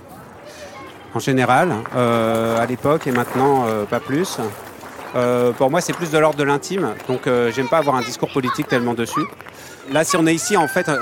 [1.14, 4.38] en général, euh, à l'époque et maintenant, pas plus.
[5.58, 7.22] Pour moi, c'est plus de l'ordre de l'intime, donc
[7.52, 9.24] j'aime pas avoir un discours politique tellement dessus.
[9.88, 10.98] Là, si on est ici, en fait, euh,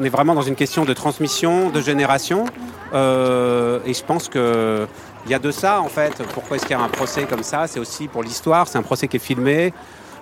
[0.00, 2.44] on est vraiment dans une question de transmission, de génération,
[2.92, 4.86] euh, et je pense que
[5.24, 6.20] il y a de ça, en fait.
[6.34, 7.68] Pourquoi est-ce qu'il y a un procès comme ça?
[7.68, 9.72] C'est aussi pour l'histoire, c'est un procès qui est filmé,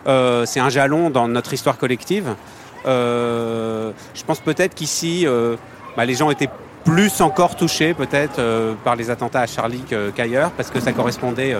[0.06, 2.34] euh, c'est un jalon dans notre histoire collective.
[2.84, 5.26] Je pense peut-être qu'ici,
[5.96, 6.50] bah, les gens étaient
[6.84, 8.40] plus encore touchés peut-être
[8.84, 9.84] par les attentats à Charlie
[10.14, 11.56] qu'ailleurs, parce que ça correspondait,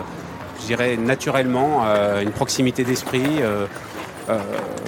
[0.61, 3.41] je dirais, naturellement à une proximité d'esprit.
[4.31, 4.39] Euh,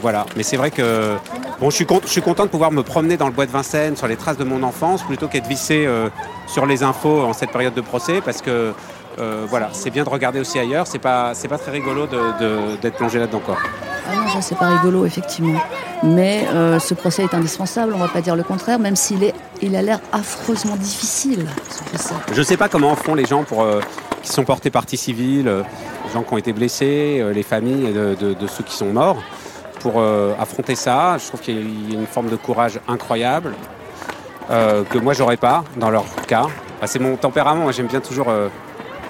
[0.00, 0.26] voilà.
[0.36, 1.16] Mais c'est vrai que
[1.60, 3.50] bon, je suis, con- je suis content de pouvoir me promener dans le bois de
[3.50, 6.08] Vincennes sur les traces de mon enfance plutôt qu'être vissé euh,
[6.46, 8.72] sur les infos en cette période de procès, parce que
[9.18, 10.86] euh, voilà, c'est bien de regarder aussi ailleurs.
[10.86, 12.06] C'est pas, c'est pas très rigolo
[12.80, 13.56] d'être plongé là-dedans quoi.
[14.10, 15.60] Ah non, ça c'est pas rigolo, effectivement.
[16.02, 19.34] Mais euh, ce procès est indispensable, on va pas dire le contraire, même s'il est,
[19.60, 22.14] il a l'air affreusement difficile, ce procès.
[22.32, 23.80] Je ne sais pas comment font les gens pour, euh,
[24.22, 25.62] qui sont portés partie civile, euh,
[26.06, 29.22] les gens qui ont été blessés, euh, les familles de, ceux qui sont morts,
[29.80, 31.16] pour euh, affronter ça.
[31.18, 33.54] Je trouve qu'il y a une forme de courage incroyable
[34.90, 36.42] que moi j'aurais pas dans leur cas.
[36.42, 38.26] Enfin, c'est mon tempérament, j'aime bien toujours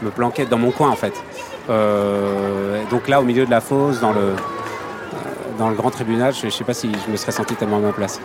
[0.00, 1.14] me planquer dans mon coin en fait.
[2.90, 4.36] Donc là, au milieu de la fosse, dans le,
[5.58, 7.80] dans le grand tribunal, je ne sais pas si je me serais senti tellement à
[7.80, 8.20] ma place.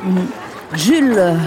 [0.76, 1.39] Jules,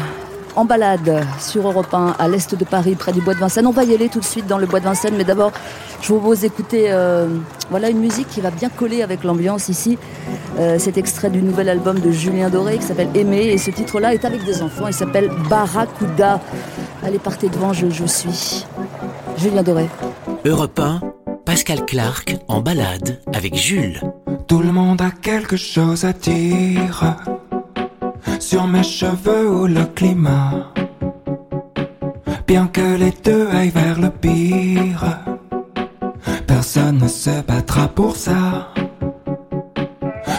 [0.56, 3.66] en balade sur Europe 1 à l'est de Paris, près du bois de Vincennes.
[3.66, 5.52] On va y aller tout de suite dans le bois de Vincennes, mais d'abord,
[6.00, 7.26] je vous propose d'écouter euh,
[7.70, 9.98] voilà une musique qui va bien coller avec l'ambiance ici.
[10.58, 14.14] Euh, cet extrait du nouvel album de Julien Doré qui s'appelle Aimer, et ce titre-là
[14.14, 14.86] est avec des enfants.
[14.86, 16.40] Il s'appelle Barracuda.
[17.02, 18.66] Allez, partez devant, je, je suis.
[19.36, 19.88] Julien Doré.
[20.44, 21.00] Europe 1,
[21.44, 24.00] Pascal Clark en balade avec Jules.
[24.46, 27.16] Tout le monde a quelque chose à dire
[28.38, 30.72] sur mes cheveux ou le climat.
[32.46, 35.04] Bien que les deux aillent vers le pire,
[36.46, 38.68] personne ne se battra pour ça.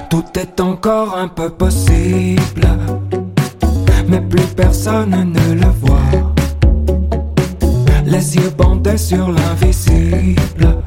[0.10, 2.67] Tout est encore un peu possible,
[4.08, 6.34] mais plus personne ne le voit.
[8.06, 10.82] Les yeux bandés sur l'invisible.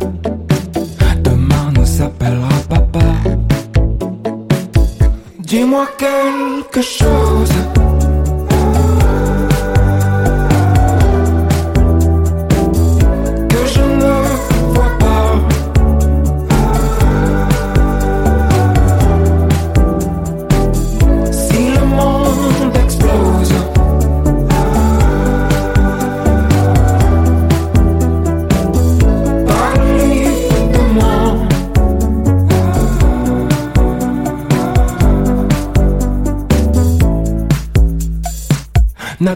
[5.54, 7.73] Dis-moi quelque chose.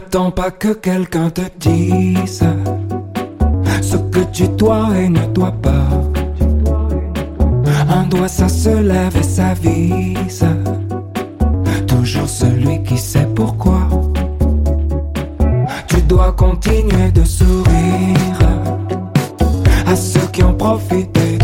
[0.01, 2.41] N'attends pas que quelqu'un te dise
[3.81, 5.89] ce que tu dois et ne dois pas.
[7.89, 10.45] Un doigt ça se lève et ça vise.
[11.85, 13.89] Toujours celui qui sait pourquoi.
[15.87, 18.39] Tu dois continuer de sourire
[19.85, 21.38] à ceux qui ont profité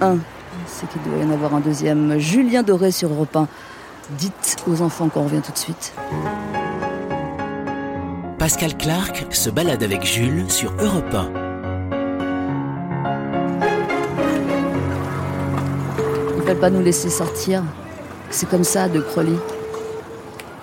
[0.00, 0.16] 1.
[0.66, 2.18] C'est qu'il doit y en avoir un deuxième.
[2.18, 3.48] Julien Doré sur Europe 1.
[4.10, 5.94] Dites aux enfants qu'on revient tout de suite.
[8.38, 11.30] Pascal Clark se balade avec Jules sur Europe 1.
[16.30, 17.62] Ils ne veulent pas nous laisser sortir.
[18.30, 19.38] C'est comme ça, de Crowley.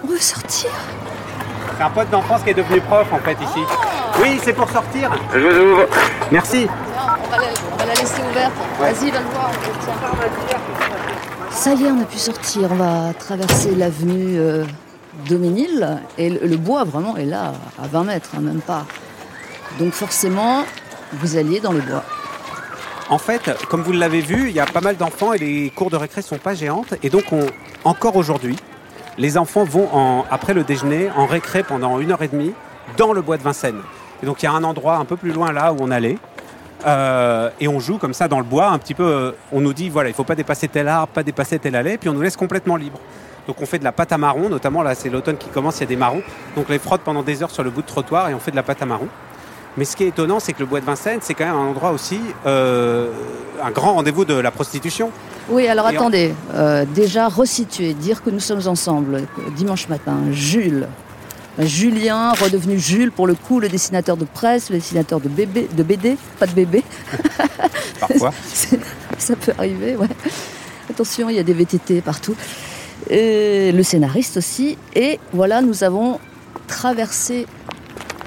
[0.04, 0.70] On veut sortir.
[1.78, 3.62] C'est un pote d'enfance qui est devenu prof en fait ici.
[4.22, 5.12] Oui, c'est pour sortir.
[5.34, 5.88] Je vous ouvre.
[6.32, 6.68] Merci.
[7.24, 7.38] On va
[8.34, 9.52] Vas-y, va le voir.
[11.52, 12.70] Ça y est, on a pu sortir.
[12.72, 14.64] On va traverser l'avenue euh,
[15.28, 16.00] Doménil.
[16.18, 18.86] Et le, le bois, vraiment, est là, à 20 mètres, hein, même pas.
[19.80, 20.64] Donc forcément,
[21.14, 22.04] vous alliez dans le bois.
[23.10, 25.90] En fait, comme vous l'avez vu, il y a pas mal d'enfants et les cours
[25.90, 26.94] de récré sont pas géantes.
[27.04, 27.46] Et donc, on,
[27.84, 28.56] encore aujourd'hui,
[29.18, 32.54] les enfants vont en- après le déjeuner en récré pendant une heure et demie
[32.98, 33.82] dans le bois de Vincennes.
[34.24, 36.18] Et donc, il y a un endroit un peu plus loin là où on allait.
[36.86, 39.04] Euh, et on joue comme ça dans le bois, un petit peu.
[39.04, 41.98] euh, on nous dit voilà, il faut pas dépasser tel arbre, pas dépasser tel allée,
[41.98, 43.00] puis on nous laisse complètement libre.
[43.48, 45.82] Donc on fait de la pâte à marron, notamment là c'est l'automne qui commence, il
[45.82, 46.22] y a des marrons.
[46.56, 48.52] Donc on les frotte pendant des heures sur le bout de trottoir et on fait
[48.52, 49.08] de la pâte à marron.
[49.78, 51.70] Mais ce qui est étonnant, c'est que le bois de Vincennes, c'est quand même un
[51.70, 53.10] endroit aussi, euh,
[53.64, 55.12] un grand rendez-vous de la prostitution.
[55.50, 56.34] Oui, alors Et attendez.
[56.54, 59.24] Euh, déjà, resituer, dire que nous sommes ensemble
[59.56, 60.18] dimanche matin.
[60.32, 60.88] Jules.
[61.60, 65.68] Euh, Julien, redevenu Jules, pour le coup, le dessinateur de presse, le dessinateur de, bébé,
[65.76, 66.84] de BD, pas de bébé.
[68.00, 68.32] Parfois.
[69.18, 70.08] Ça peut arriver, ouais.
[70.90, 72.36] Attention, il y a des VTT partout.
[73.10, 74.78] Et le scénariste aussi.
[74.96, 76.20] Et voilà, nous avons
[76.68, 77.46] traversé.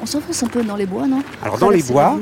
[0.02, 1.22] On s'enfonce un peu dans les bois, non?
[1.42, 2.18] Alors dans les bois,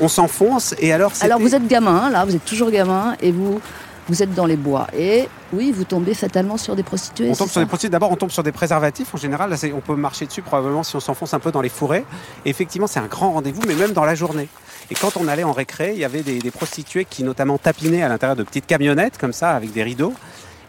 [0.00, 3.60] on s'enfonce et alors Alors vous êtes gamin, là, vous êtes toujours gamin, et vous,
[4.08, 4.86] vous êtes dans les bois.
[4.96, 7.30] Et oui, vous tombez fatalement sur des prostituées.
[7.30, 7.90] On tombe sur des prostituées.
[7.90, 9.14] D'abord, on tombe sur des préservatifs.
[9.14, 11.68] En général, là, on peut marcher dessus probablement si on s'enfonce un peu dans les
[11.68, 12.04] fourrés.
[12.44, 14.48] Et effectivement, c'est un grand rendez-vous, mais même dans la journée.
[14.90, 18.02] Et quand on allait en récré, il y avait des, des prostituées qui notamment tapinaient
[18.02, 20.14] à l'intérieur de petites camionnettes comme ça, avec des rideaux.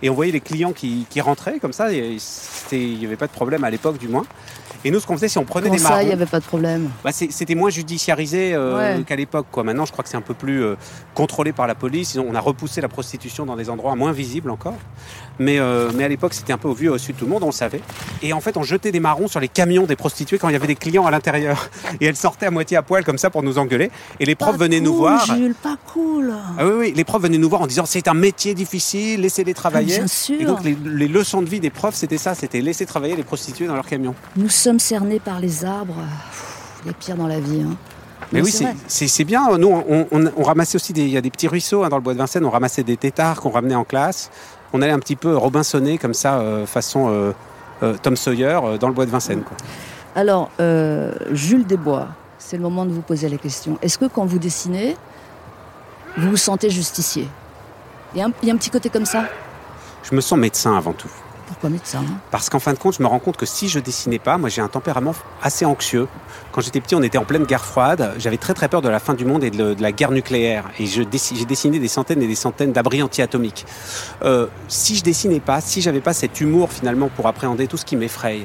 [0.01, 1.91] Et on voyait les clients qui, qui rentraient comme ça.
[1.91, 4.25] et c'était- Il n'y avait pas de problème à l'époque, du moins.
[4.85, 6.01] Et nous, ce qu'on faisait, c'est on prenait Comment des ça, marrons.
[6.03, 9.03] il n'y avait pas de problème Bah, c'était moins judiciarisé euh, Ouais.
[9.03, 9.47] qu'à l'époque.
[9.51, 9.63] Quoi.
[9.65, 10.75] Maintenant, je crois que c'est un peu plus euh,
[11.13, 12.17] contrôlé par la police.
[12.17, 14.75] On a repoussé la prostitution dans des endroits moins visibles encore.
[15.39, 17.25] Mais, euh, mais à l'époque, c'était un peu au vu et au sud de tout
[17.25, 17.81] le monde, on le savait.
[18.21, 20.55] Et en fait, on jetait des marrons sur les camions des prostituées quand il y
[20.55, 21.69] avait des clients à l'intérieur.
[22.01, 23.89] Et elles sortaient à moitié à poil comme ça pour nous engueuler.
[24.19, 25.25] Et les profs Pas venaient nous voir.
[25.25, 28.13] Jules, pas cool Ah oui, oui, les profs venaient nous voir en disant c'est un
[28.13, 29.97] métier difficile, laissez-les travailler.
[29.99, 30.41] Bien sûr.
[30.41, 33.23] Et donc les, les leçons de vie des profs, c'était ça, c'était laisser travailler les
[33.23, 34.15] prostituées dans leurs camions.
[34.35, 35.95] Nous sommes cernés par les arbres.
[36.85, 37.61] Les pires dans la vie.
[37.61, 37.75] hein.
[38.31, 38.51] Mais Mais oui,
[38.87, 39.57] c'est bien.
[39.57, 41.95] Nous, on, on- on ramassait aussi des, il y a des petits ruisseaux hein, dans
[41.95, 42.45] le bois de Vincennes.
[42.45, 44.29] On ramassait des têtards qu'on ramenait en classe.
[44.73, 47.31] On allait un petit peu Robinsonner comme ça, euh, façon euh,
[47.83, 49.43] euh, Tom Sawyer dans le bois de Vincennes.
[49.43, 49.57] quoi.
[50.15, 50.49] Alors,
[51.31, 53.77] Jules Desbois, c'est le moment de vous poser la question.
[53.81, 54.95] Est-ce que quand vous dessinez,
[56.17, 57.27] vous vous sentez justicier?
[58.13, 59.25] Il y, a un, il y a un petit côté comme ça?
[60.03, 61.11] Je me sens médecin avant tout.
[61.49, 62.13] Pourquoi médecin hein?
[62.29, 64.49] Parce qu'en fin de compte, je me rends compte que si je dessinais pas, moi
[64.49, 66.07] j'ai un tempérament assez anxieux.
[66.51, 68.13] Quand j'étais petit, on était en pleine guerre froide.
[68.19, 70.65] J'avais très très peur de la fin du monde et de, la guerre nucléaire.
[70.77, 73.65] Et j'ai dessiné des centaines et des centaines d'abris anti-atomiques.
[74.21, 77.85] Euh, si je dessinais pas, si j'avais pas cet humour finalement pour appréhender tout ce
[77.85, 78.41] qui m'effraie,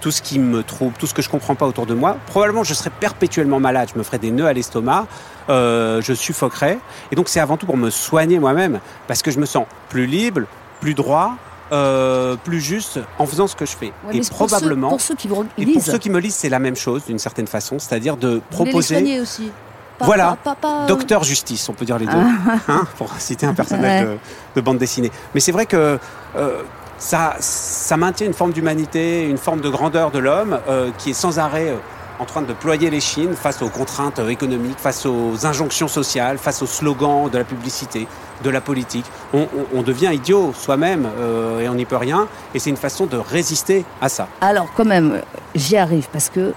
[0.00, 2.62] tout ce qui me trouble, tout ce que je comprends pas autour de moi, probablement
[2.62, 3.88] je serais perpétuellement malade.
[3.92, 5.08] Je me ferais des nœuds à l'estomac,
[5.48, 6.78] euh, je suffoquerais.
[7.10, 10.06] Et donc c'est avant tout pour me soigner moi-même, parce que je me sens plus
[10.06, 10.42] libre,
[10.80, 11.36] plus droit.
[11.74, 13.86] Euh, plus juste en faisant ce que je fais.
[14.06, 16.20] Ouais, et mais pour ceux- probablement, Pour ceux, qui vous et pour ceux qui me
[16.20, 19.50] lisent, c'est la même chose d'une certaine façon, c'est-à-dire de les proposer soigner aussi.
[19.98, 20.36] Pas- Voilà.
[20.42, 22.56] pas- pas- pas- Docteur Justice, on peut dire les deux, Ah.
[22.68, 24.14] hein, pour citer un personnage Ouais.
[24.14, 24.18] de,
[24.56, 25.10] de bande dessinée.
[25.34, 25.98] Mais c'est vrai que
[26.36, 26.62] euh,
[26.98, 31.14] ça, ça maintient une forme d'humanité, une forme de grandeur de l'homme euh, qui est
[31.14, 31.76] sans arrêt
[32.18, 36.62] en train de ployer les chines face aux contraintes économiques, face aux injonctions sociales, face
[36.62, 38.06] aux slogans de la publicité,
[38.42, 39.04] de la politique.
[39.32, 42.26] On, devient idiot soi-même euh, et on n'y peut rien.
[42.54, 44.28] Et c'est une façon de résister à ça.
[44.40, 45.20] Alors, quand même,
[45.54, 46.52] j'y arrive parce que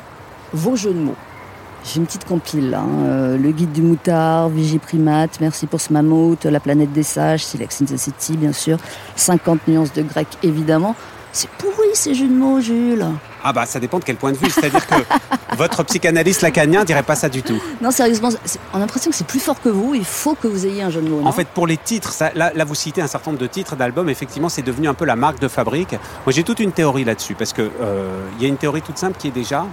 [0.53, 1.15] vos jeux de mots.
[1.83, 6.45] J'ai une petite compile, hein, euh, le guide du moutard, Vigiprimate, merci pour ce mammouth,
[6.45, 8.77] la planète des sages, Silex in the City, bien sûr,
[9.15, 10.95] 50 nuances de grec, évidemment.
[11.31, 13.05] C'est pourri ces jeux de mots, Jules.
[13.43, 14.49] Ah bah ça dépend de quel point de vue.
[14.49, 14.95] C'est-à-dire que
[15.57, 17.61] votre psychanalyste lacanien dirait pas ça du tout.
[17.81, 18.29] Non, sérieusement,
[18.73, 19.93] on a l'impression que c'est plus fort que vous.
[19.95, 21.21] Il faut que vous ayez un jeu de mots.
[21.21, 23.47] non En fait, pour les titres, ça- là, là, vous citez un certain nombre de
[23.47, 24.09] titres d'albums.
[24.09, 25.91] Effectivement, c'est devenu un peu la marque de fabrique.
[26.25, 28.97] Moi, j'ai toute une théorie là-dessus parce que euh, il y a une théorie toute
[28.97, 29.65] simple qui est déjà.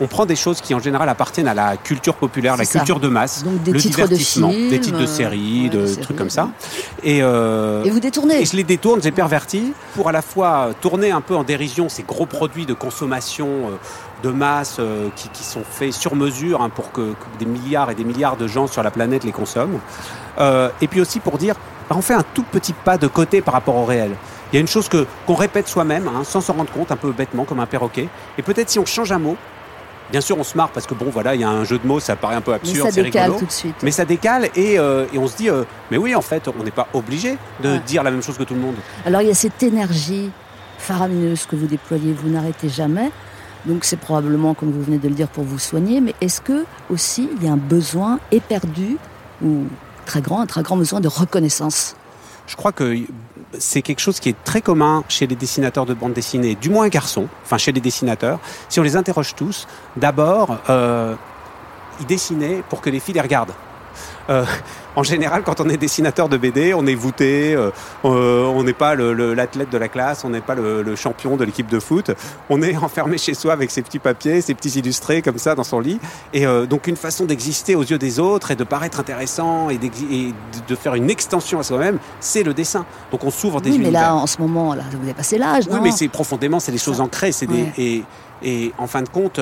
[0.00, 2.78] On prend des choses qui en général appartiennent à la culture populaire, la ça.
[2.80, 5.62] culture de masse, Donc des le titres de divertissement, films, des titres de euh, séries,
[5.64, 6.48] ouais, de de trucs séries, comme ça.
[7.02, 8.42] Et, euh, Et vous détournez.
[8.42, 11.88] et je les détourne, j'ai perverti pour à la fois tourner un peu en dérision
[11.88, 13.76] ces gros produits de consommation euh,
[14.22, 17.90] de masse euh, qui, qui sont faits sur mesure hein, pour que, que des milliards
[17.90, 19.78] et des milliards de gens sur la planète les consomment.
[20.38, 21.54] Euh, et puis aussi pour dire,
[21.88, 24.10] bah, on fait un tout petit pas de côté par rapport au réel.
[24.52, 26.96] Il y a une chose que qu'on répète soi-même, hein, sans s'en rendre compte, un
[26.96, 28.08] peu bêtement, comme un perroquet.
[28.38, 29.36] Et peut-être si on change un mot,
[30.10, 31.86] bien sûr on se marre parce que bon voilà, il y a un jeu de
[31.86, 33.38] mots, ça paraît un peu absurde, c'est rigolo.
[33.38, 33.76] tout de suite.
[33.82, 36.62] Mais ça décale et, euh, et on se dit, euh, mais oui, en fait, on
[36.62, 37.80] n'est pas obligé de Ouais.
[37.86, 38.76] dire la même chose que tout le monde.
[39.04, 40.30] Alors il y a cette énergie
[40.78, 43.10] faramineuse que vous déployez, vous n'arrêtez jamais.
[43.64, 46.00] Donc c'est probablement, comme vous venez de le dire, pour vous soigner.
[46.00, 48.96] Mais est-ce que aussi il y a un besoin éperdu
[49.42, 49.64] ou
[50.04, 51.96] très grand, un très grand besoin de reconnaissance?
[52.46, 52.96] Je crois que
[53.58, 56.88] c'est quelque chose qui est très commun chez les dessinateurs de bande dessinée, du moins
[56.88, 58.38] garçons, enfin chez les dessinateurs.
[58.68, 61.14] Si on les interroge tous, d'abord, euh,
[62.00, 63.54] ils dessinaient pour que les filles les regardent.
[64.28, 64.44] Euh,
[64.96, 67.70] en général, quand on est dessinateur de BD, on est voûté, euh,
[68.04, 71.44] euh, on n'est pas l'athlète de la classe, on n'est pas le, le champion de
[71.44, 72.10] l'équipe de foot.
[72.50, 75.64] On est enfermé chez soi avec ses petits papiers, ses petits illustrés comme ça dans
[75.64, 76.00] son lit.
[76.32, 79.78] Et euh, donc une façon d'exister aux yeux des autres et de paraître intéressant et,
[79.78, 82.84] de- faire une extension à soi-même, c'est le dessin.
[83.12, 85.64] Donc on s'ouvre des Oui, mais là, en ce moment, là, vous avez passé l'âge,
[85.68, 85.82] Oui, non?
[85.82, 88.02] mais c'est profondément, c'est des choses ancrées, c'est des et,
[88.42, 89.38] et en fin de compte,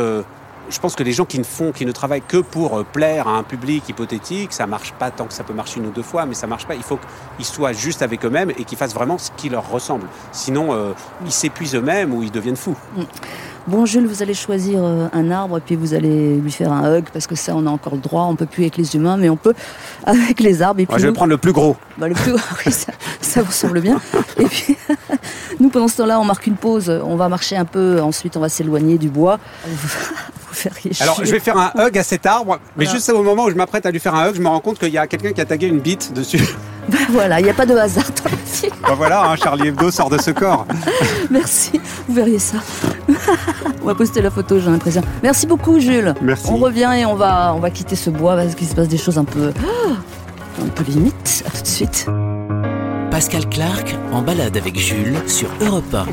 [0.68, 3.28] je pense que les gens qui ne font, qui ne travaillent que pour euh, plaire
[3.28, 6.02] à un public hypothétique, ça marche pas tant que ça peut marcher une ou deux
[6.02, 6.74] fois, mais ça marche pas.
[6.74, 6.98] Il faut
[7.36, 10.06] qu'ils soient juste avec eux-mêmes et qu'ils fassent vraiment ce qui leur ressemble.
[10.32, 10.92] Sinon, euh,
[11.24, 12.76] ils s'épuisent eux-mêmes ou ils deviennent fous.
[13.66, 16.98] Bon, Jules, vous allez choisir euh, un arbre et puis vous allez lui faire un
[16.98, 18.24] hug parce que ça, on a encore le droit.
[18.24, 19.54] On peut plus avec les humains, mais on peut
[20.04, 20.80] avec les arbres.
[20.80, 21.74] Et puis Moi, je vais nous- prendre le plus gros.
[21.96, 22.32] Bah, le plus...
[22.66, 23.98] oui, ça, ça vous semble bien.
[24.38, 24.76] Et puis,
[25.60, 26.90] nous, pendant ce temps-là, on marque une pause.
[27.04, 28.00] On va marcher un peu.
[28.02, 29.38] Ensuite, on va s'éloigner du bois.
[31.00, 32.98] Alors, je vais faire un hug à cet arbre, mais Voilà.
[32.98, 34.78] juste au moment où je m'apprête à lui faire un hug, je me rends compte
[34.78, 36.38] qu'il y a quelqu'un qui a tagué une bite dessus.
[36.88, 38.04] Ben voilà, il n'y a pas de hasard.
[38.86, 40.66] Ben voilà, hein, Charlie Hebdo sort de ce corps.
[41.30, 41.80] Merci.
[42.08, 42.58] Vous verriez ça.
[43.82, 45.02] on va poster la photo, j'ai l'impression.
[45.22, 46.14] Merci beaucoup, Jules.
[46.20, 46.48] Merci.
[46.50, 48.98] On revient et on va, on va quitter ce bois parce qu'il se passe des
[48.98, 49.52] choses un peu,
[50.62, 51.44] un peu limites.
[51.46, 52.06] À tout de suite.
[53.10, 56.06] Pascal Clark en balade avec Jules sur Europe 1.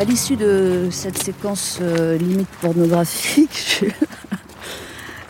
[0.00, 3.92] À l'issue de cette séquence euh, limite pornographique, Jules.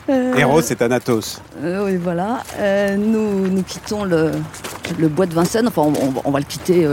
[0.09, 1.41] Euh, Héros, c'est Thanatos.
[1.63, 2.43] Euh, oui, voilà.
[2.59, 4.33] Euh, nous, nous quittons le,
[4.99, 5.69] le bois de Vincennes.
[5.69, 6.89] Enfin, on, on va- on va le quitter,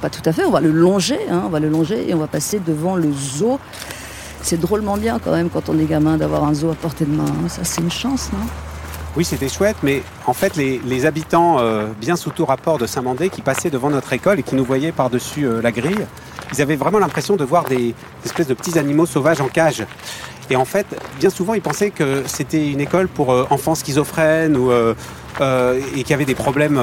[0.00, 0.44] pas tout à fait.
[0.44, 1.18] On va le longer.
[1.30, 3.58] hein, on va le longer et on va passer devant le zoo.
[4.42, 7.10] C'est drôlement bien quand même quand on est gamin d'avoir un zoo à portée de
[7.14, 7.24] main.
[7.26, 7.48] hein.
[7.48, 8.40] Ça, c'est une chance, non?
[9.16, 12.86] Oui, c'était chouette, mais en fait, les, les habitants euh, bien sous tout rapport de
[12.86, 16.04] Saint-Mandé qui passaient devant notre école et qui nous voyaient par-dessus euh, la grille
[16.52, 19.84] ils avaient vraiment l'impression de voir des espèces de petits animaux sauvages en cage.
[20.50, 20.86] Et en fait,
[21.18, 24.94] bien souvent, ils pensaient que c'était une école pour euh, enfants schizophrènes ou euh,
[25.40, 26.80] euh, et qui avaient des problèmes,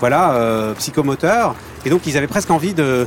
[0.00, 1.54] voilà, psychomoteurs.
[1.84, 3.06] Et donc, ils avaient presque envie de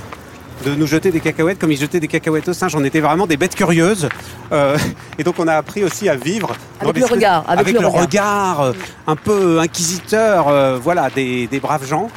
[0.66, 2.76] de nous jeter des cacahuètes comme ils jetaient des cacahuètes aux singes.
[2.76, 4.10] On était vraiment des bêtes curieuses.
[4.52, 4.78] Euh,
[5.18, 8.58] et donc, on a appris aussi à vivre Avec le regard, avec le regard.
[8.58, 8.74] regard,
[9.08, 12.10] un peu inquisiteur, euh, voilà, des, des braves gens,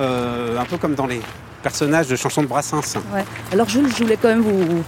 [0.00, 1.20] euh, un peu comme dans les
[1.62, 2.96] personnages de chansons de Brassens.
[3.14, 3.24] Ouais.
[3.52, 4.84] Alors Jules, je voulais quand même vous,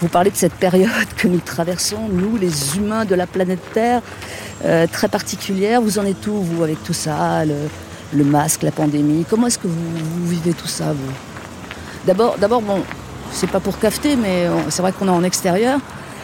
[0.00, 4.02] vous parler de cette période que nous traversons, nous les humains de la planète Terre,
[4.64, 5.80] euh, très particulière.
[5.80, 9.24] Vous en êtes où, vous, avec tout ça, le, masque, la pandémie?
[9.28, 11.12] Comment est-ce que vous, vivez tout ça, vous?
[12.06, 12.82] D'abord, d'abord, bon,
[13.32, 15.80] c'est pas pour cafeter, mais c'est vrai qu'on est en extérieur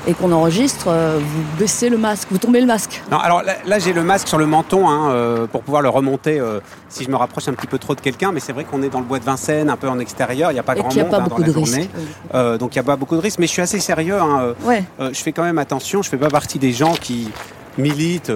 [0.07, 3.03] et qu'on enregistre, euh, vous baissez le masque, vous tombez le masque.
[3.11, 5.89] Non, alors là, là, j'ai le masque sur le menton hein, euh, pour pouvoir le
[5.91, 8.65] remonter euh, si je me rapproche un petit peu trop de quelqu'un, mais c'est vrai
[8.65, 10.75] qu'on est dans le bois de Vincennes, un peu en extérieur, il n'y a pas
[10.75, 11.91] et grand n'y a monde pas hein, beaucoup dans de la risques.
[12.35, 14.19] Euh, donc il n'y a pas beaucoup de risques, mais je suis assez sérieux.
[14.21, 14.85] hein, Ouais.
[14.99, 17.31] Je fais quand même attention, je fais pas partie des gens qui
[17.77, 18.33] militent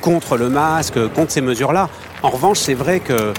[0.00, 1.88] contre le masque, contre ces mesures-là.
[2.22, 3.32] En revanche, c'est vrai que,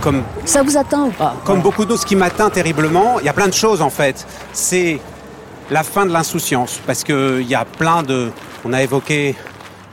[0.00, 1.34] comme, Ça vous atteint ou pas?
[1.44, 4.26] Comme beaucoup d'autres, ce qui m'atteint terriblement, il y a plein de choses en fait.
[4.52, 5.00] C'est
[5.70, 8.30] la fin de l'insouciance, parce qu'il y a plein de...
[8.64, 9.34] On a évoqué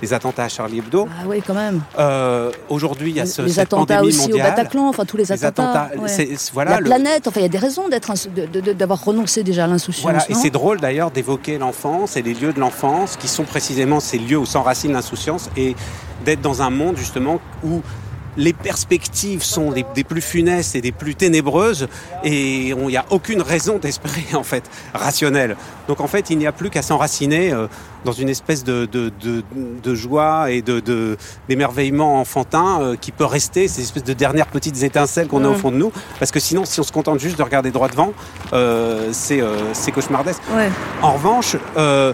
[0.01, 1.07] les attentats à Charlie Hebdo.
[1.09, 1.81] Ah oui, quand même.
[1.97, 4.47] Euh, Aujourd'hui, il y a ce, les cette attentats pandémie aussi mondiale.
[4.47, 5.83] au Bataclan, enfin tous les Les attentats.
[5.83, 6.09] attentats, ouais.
[6.09, 8.73] c'est- voilà, la le- planète, enfin il y a des raisons ins- de- de- de-
[8.73, 10.03] d'avoir renoncé déjà à l'insouciance.
[10.03, 14.01] Voilà, et c'est drôle d'ailleurs d'évoquer l'enfance et les lieux de l'enfance qui sont précisément
[14.01, 15.73] ces lieux où s'enracine l'insouciance et
[16.25, 17.81] d'être dans un monde justement où
[18.37, 21.87] les perspectives sont des, des plus funestes et des plus ténébreuses
[22.23, 25.55] et il n'y a aucune raison d'espérer en fait rationnelle.
[25.87, 27.67] Donc en fait il n'y a plus qu'à s'enraciner euh,
[28.05, 29.43] dans une espèce de, de, de,
[29.81, 31.17] de joie et de,
[31.47, 35.55] d'émerveillement enfantin euh, qui peut rester ces espèces de dernières petites étincelles qu'on a au
[35.55, 38.13] fond de nous parce que sinon si on se contente juste de regarder droit devant
[38.53, 40.41] euh, c'est cauchemardesque.
[40.55, 40.69] Ouais.
[41.01, 42.13] En revanche, je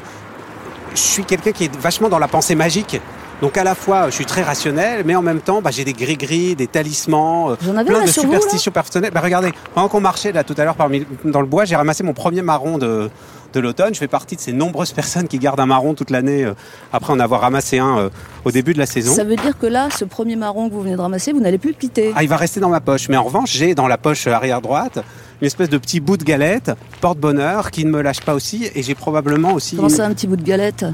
[0.93, 2.99] suis quelqu'un qui est vachement dans la pensée magique.
[3.41, 5.93] Donc à la fois, je suis très rationnel, mais en même temps, bah, j'ai des
[5.93, 9.12] gris-gris, des talismans, euh, plein de superstitions personnelles.
[9.13, 10.75] Bah, regardez, pendant qu'on marchait là tout à l'heure
[11.23, 13.10] dans le bois, j'ai ramassé mon premier marron de,
[13.54, 13.93] de l'automne.
[13.93, 16.54] Je fais partie de ces nombreuses personnes qui gardent un marron toute l'année euh,
[16.91, 18.10] après en avoir ramassé un euh,
[18.43, 19.13] au début de la saison.
[19.13, 21.58] Ça veut dire que là, ce premier marron que vous venez de ramasser, vous n'allez
[21.60, 22.12] plus le quitter.
[22.17, 23.08] Ah, il va rester dans ma poche.
[23.08, 24.99] Mais en revanche, j'ai dans la poche arrière droite
[25.41, 28.69] une espèce de petit bout de galette porte-bonheur qui ne me lâche pas aussi.
[28.75, 30.86] Et j'ai probablement aussi Comment une- ça, un petit bout de galette?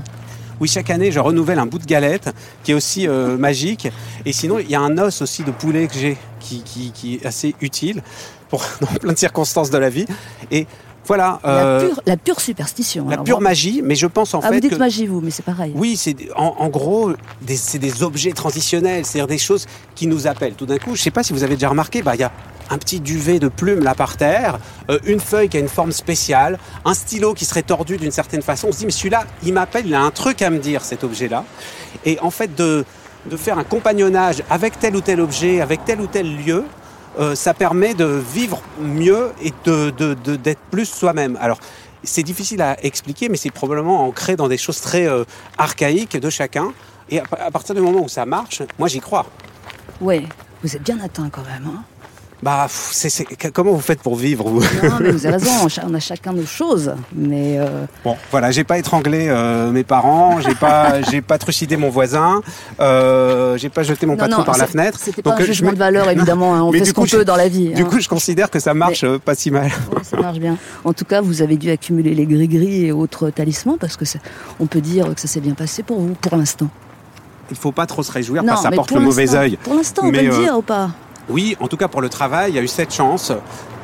[0.61, 2.29] Oui, chaque année, je renouvelle un bout de galette
[2.63, 3.89] qui est aussi euh, magique.
[4.25, 7.55] Et sinon, il y a un os aussi de poulet que j'ai qui, est assez
[7.61, 8.03] utile
[8.49, 10.05] pour, dans plein de circonstances de la vie.
[11.07, 13.05] Voilà, euh, la, pure, la pure superstition.
[13.07, 13.49] la alors, pure vraiment.
[13.49, 13.81] magie.
[13.83, 14.75] Mais je pense en Ah, vous fait dites que...
[14.77, 15.71] magie, vous, mais c'est pareil.
[15.75, 17.11] Oui, c'est en, en gros,
[17.55, 19.65] c'est des objets transitionnels, c'est-à-dire des choses
[19.95, 20.55] qui nous appellent.
[20.55, 22.31] Tout d'un coup, je sais pas si vous avez déjà remarqué, bah il y a
[22.71, 24.57] un petit duvet de plumes là par terre,
[24.89, 28.41] euh, une feuille qui a une forme spéciale, un stylo qui serait tordu d'une certaine
[28.41, 28.69] façon.
[28.69, 31.03] On se dit mais celui-là, il m'appelle, il a un truc à me dire cet
[31.03, 31.43] objet-là.
[32.05, 32.83] Et en fait de
[33.29, 36.63] de faire un compagnonnage avec tel ou tel objet, avec tel ou tel lieu,
[37.19, 41.37] euh, ça permet de vivre mieux et de de- de- d'être plus soi-même.
[41.41, 41.57] Alors
[42.03, 45.23] c'est difficile à expliquer, mais c'est probablement ancré dans des choses très euh,
[45.57, 46.71] archaïques de chacun.
[47.09, 49.25] Et à, à partir du moment où ça marche, moi j'y crois.
[50.01, 50.23] Ouais,
[50.63, 51.65] vous êtes bien atteint quand même.
[51.67, 51.83] Hein
[52.43, 52.67] Bah,
[53.53, 54.59] comment vous faites pour vivre vous?
[54.61, 56.93] Non, mais vous avez raison, on a chacun nos choses.
[57.15, 61.77] Mais euh, Bon, voilà, j'ai pas étranglé euh, mes parents, j'ai pas, j'ai pas trucidé
[61.77, 62.41] mon voisin,
[62.79, 64.99] euh, j'ai pas jeté mon non, patron non, par la fenêtre.
[65.01, 66.55] C'était pas Donc, un je jugement me- de valeur, évidemment.
[66.55, 67.69] hein, On Mais fait ce qu'on je- peut dans la vie.
[67.69, 67.85] Du hein.
[67.85, 69.71] coup, je considère que ça marche pas si mal.
[69.95, 70.57] Ouais, ça marche bien.
[70.83, 74.05] En tout cas, vous avez dû accumuler les gris-gris et autres talismans parce que
[74.59, 76.67] on peut dire que ça s'est bien passé pour vous, pour l'instant.
[77.49, 79.57] Il faut pas trop se réjouir parce que ça porte le mauvais œil.
[79.63, 80.89] Pour l'instant, on peut le dire ou pas?
[81.29, 83.31] Oui, en tout cas pour le travail, il y a eu cette chance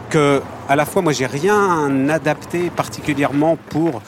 [0.09, 4.01] que, à la fois, moi, j'ai rien adapté particulièrement pour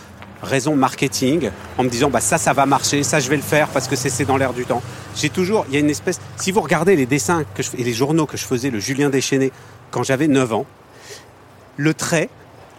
[0.43, 3.69] raison marketing, en me disant bah ça, ça va marcher, ça, je vais le faire
[3.69, 4.82] parce que c'est dans l'air du temps.
[5.15, 6.19] J'ai toujours, il y a une espèce.
[6.36, 7.43] Si vous regardez les dessins
[7.78, 9.52] et les journaux que je faisais, le Julien Déchaîné,
[9.89, 10.65] quand j'avais 9 ans,
[11.78, 12.30] le trait,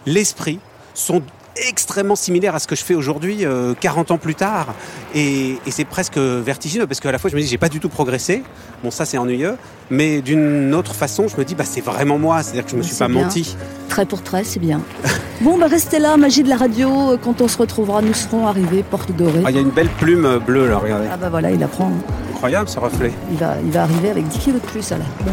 [0.05, 0.59] l'esprit
[0.93, 1.23] sont
[1.55, 4.73] extrêmement similaires à ce que je fais aujourd'hui, euh, 40 ans plus tard.
[5.13, 7.79] Et, et c'est presque vertigineux, parce qu'à la fois, je me dis, j'ai pas du
[7.79, 8.43] tout progressé.
[8.83, 9.55] Bon, ça, c'est ennuyeux.
[9.89, 12.43] Mais d'une autre façon, je me dis, bah, c'est vraiment moi.
[12.43, 13.23] C'est-à-dire que je me suis pas bien.
[13.23, 13.55] menti.
[13.89, 14.81] Trait pour trait, c'est bien.
[15.41, 17.17] bon, bah restez là, magie de la radio.
[17.23, 19.41] Quand on se retrouvera, nous serons arrivés, porte dorée.
[19.45, 21.07] Ah, il y a une belle plume euh, bleue, là, regardez.
[21.11, 21.91] Ah bah voilà, il apprend.
[22.33, 23.13] Incroyable, ce reflet.
[23.31, 24.97] Il va, il va arriver avec 10 kilos de plus, là.
[25.23, 25.31] Bon,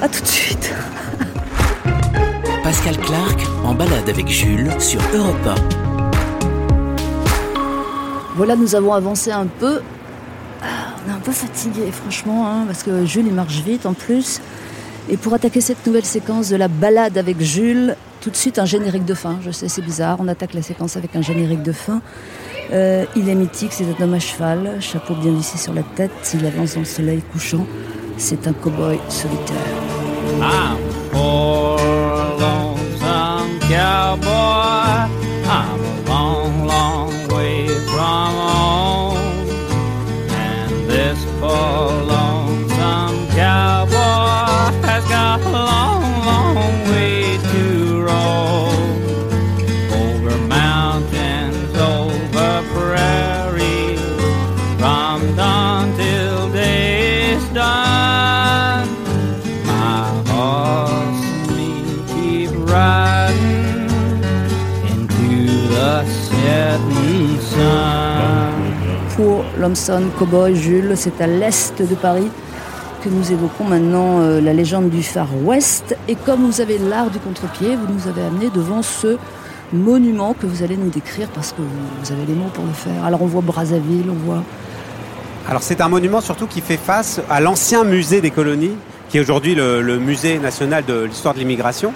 [0.00, 0.72] à tout de suite.
[2.74, 5.60] Pascal Clark en balade avec Jules sur Europe
[8.34, 9.80] Voilà, nous avons avancé un peu.
[10.60, 10.66] Ah,
[11.06, 14.40] on est un peu fatigué, franchement, hein, parce que Jules, il marche vite en plus.
[15.08, 18.64] Et pour attaquer cette nouvelle séquence de la balade avec Jules, tout de suite un
[18.64, 19.38] générique de fin.
[19.44, 22.02] Je sais, c'est bizarre, on attaque la séquence avec un générique de fin.
[22.72, 26.10] Euh, il est mythique, c'est un homme à cheval, chapeau bien vissé sur la tête,
[26.34, 27.66] il avance dans le soleil couchant.
[28.16, 29.58] C'est un cow-boy solitaire.
[30.40, 30.76] I'm a
[31.12, 31.93] poor lonesome
[33.68, 35.08] cowboy.
[35.46, 39.16] I'm a long, long way from home.
[40.30, 42.03] And this poor
[69.64, 72.28] Lomson, Cowboy, Jules, c'est à l'est de Paris
[73.02, 75.96] que nous évoquons maintenant euh, la légende du Far West.
[76.06, 79.16] Et comme vous avez l'art du contre-pied, vous nous avez amené devant ce
[79.72, 83.06] monument que vous allez nous décrire parce que vous, avez les mots pour le faire.
[83.06, 84.42] Alors on voit Brazzaville, on voit...
[85.48, 88.76] Alors c'est un monument surtout qui fait face à l'ancien musée des colonies,
[89.08, 91.94] qui est aujourd'hui le, musée national de l'histoire de l'immigration.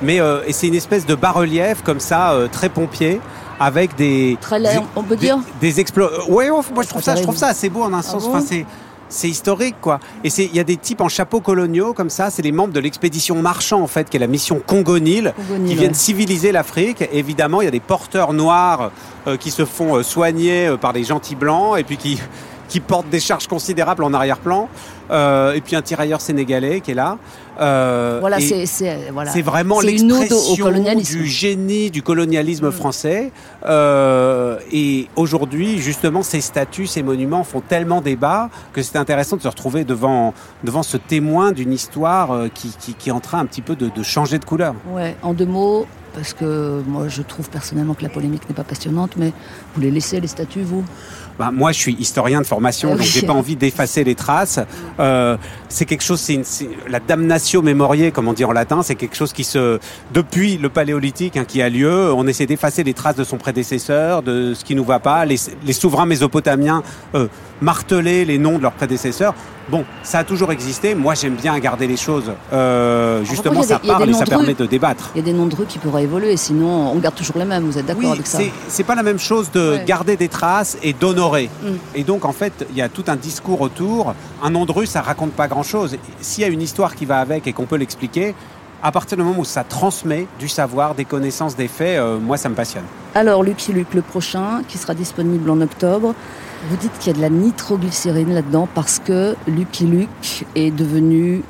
[0.00, 3.20] Mais euh, c'est une espèce de bas-relief comme ça, euh, très pompier,
[3.60, 7.16] avec des Très laid, on peut des, dire des euh, Ouais, moi je trouve ça,
[7.16, 8.24] je trouve ça assez beau en un sens.
[8.24, 8.66] bon Enfin, c'est
[9.08, 10.00] c'est historique quoi.
[10.22, 12.72] Et c'est il y a des types en chapeau coloniaux comme ça, c'est les membres
[12.72, 15.94] de l'expédition marchand en fait, qui est la mission Congo-Nil, Congo-Nil, qui viennent ouais.
[15.94, 17.04] civiliser l'Afrique.
[17.12, 18.90] Évidemment, il y a des porteurs noirs
[19.26, 22.20] euh, qui se font euh, soigner euh, par des gentils blancs et puis qui
[22.68, 24.68] qui portent des charges considérables en arrière-plan.
[25.10, 27.18] Euh, et puis un tirailleur sénégalais qui est là.
[27.60, 28.64] Euh, Voilà, c'est
[29.12, 29.30] voilà.
[29.42, 32.72] vraiment l'expression du génie du colonialisme Mm.
[32.72, 33.32] français.
[33.66, 39.42] Euh, et aujourd'hui, justement, ces statues, ces monuments font tellement débat que c'est intéressant de
[39.42, 40.32] se retrouver devant,
[40.64, 43.88] devant ce témoin d'une histoire qui, qui, qui est en train un petit peu de,
[43.90, 44.74] de changer de couleur.
[44.90, 48.64] Ouais, en deux mots, parce que moi je trouve personnellement que la polémique n'est pas
[48.64, 49.32] passionnante, mais
[49.74, 50.84] vous les laissez les statues, vous?
[51.38, 54.60] Bah, moi, je suis historien de formation, donc j'ai pas envie d'effacer les traces.
[55.00, 55.36] Euh,
[55.68, 58.94] c'est quelque chose, c'est une- c'est- la damnatio memoriae, comme on dit en latin, c'est
[58.94, 59.80] quelque chose qui se,
[60.12, 64.22] depuis le paléolithique hein, qui a lieu, on essaie d'effacer les traces de son prédécesseur,
[64.22, 65.24] de ce qui nous va pas.
[65.24, 66.82] Les, les souverains mésopotamiens
[67.16, 67.26] euh,
[67.60, 69.34] martelaient les noms de leurs prédécesseurs.
[69.70, 70.94] Bon, ça a toujours existé.
[70.94, 72.30] Moi, j'aime bien garder les choses.
[72.52, 75.10] Euh, justement, ça des- parle et ça permet de débattre.
[75.14, 77.46] Il y a des noms de rues qui pourraient évoluer, sinon on garde toujours les
[77.46, 78.38] mêmes, vous êtes d'accord Oui, avec ça
[78.68, 79.84] c'est- pas la même chose de Ouais.
[79.86, 81.48] garder des traces et d'honorer.
[81.62, 81.68] Mm.
[81.94, 84.14] Et donc, en fait, il y a tout un discours autour.
[84.42, 85.96] Un nom de rue, ça raconte pas grand-chose.
[86.20, 88.34] S'il y a une histoire qui va avec et qu'on peut l'expliquer,
[88.82, 92.36] à partir du moment où ça transmet du savoir, des connaissances, des faits, euh, moi,
[92.36, 92.84] ça me passionne.
[93.14, 96.14] Alors Lucky Luke, le prochain, qui sera disponible en octobre,
[96.68, 101.42] vous dites qu'il y a de la nitroglycérine là-dedans parce que Lucky Luke est devenu,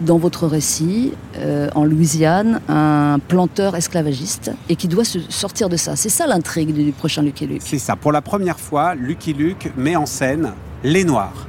[0.00, 5.76] dans votre récit, euh, en Louisiane, un planteur esclavagiste et qui doit se sortir de
[5.76, 5.96] ça.
[5.96, 7.62] C'est ça l'intrigue du, du prochain Lucky Luke.
[7.64, 7.96] C'est ça.
[7.96, 10.52] Pour la première fois, Lucky Luke met en scène
[10.84, 11.46] les Noirs.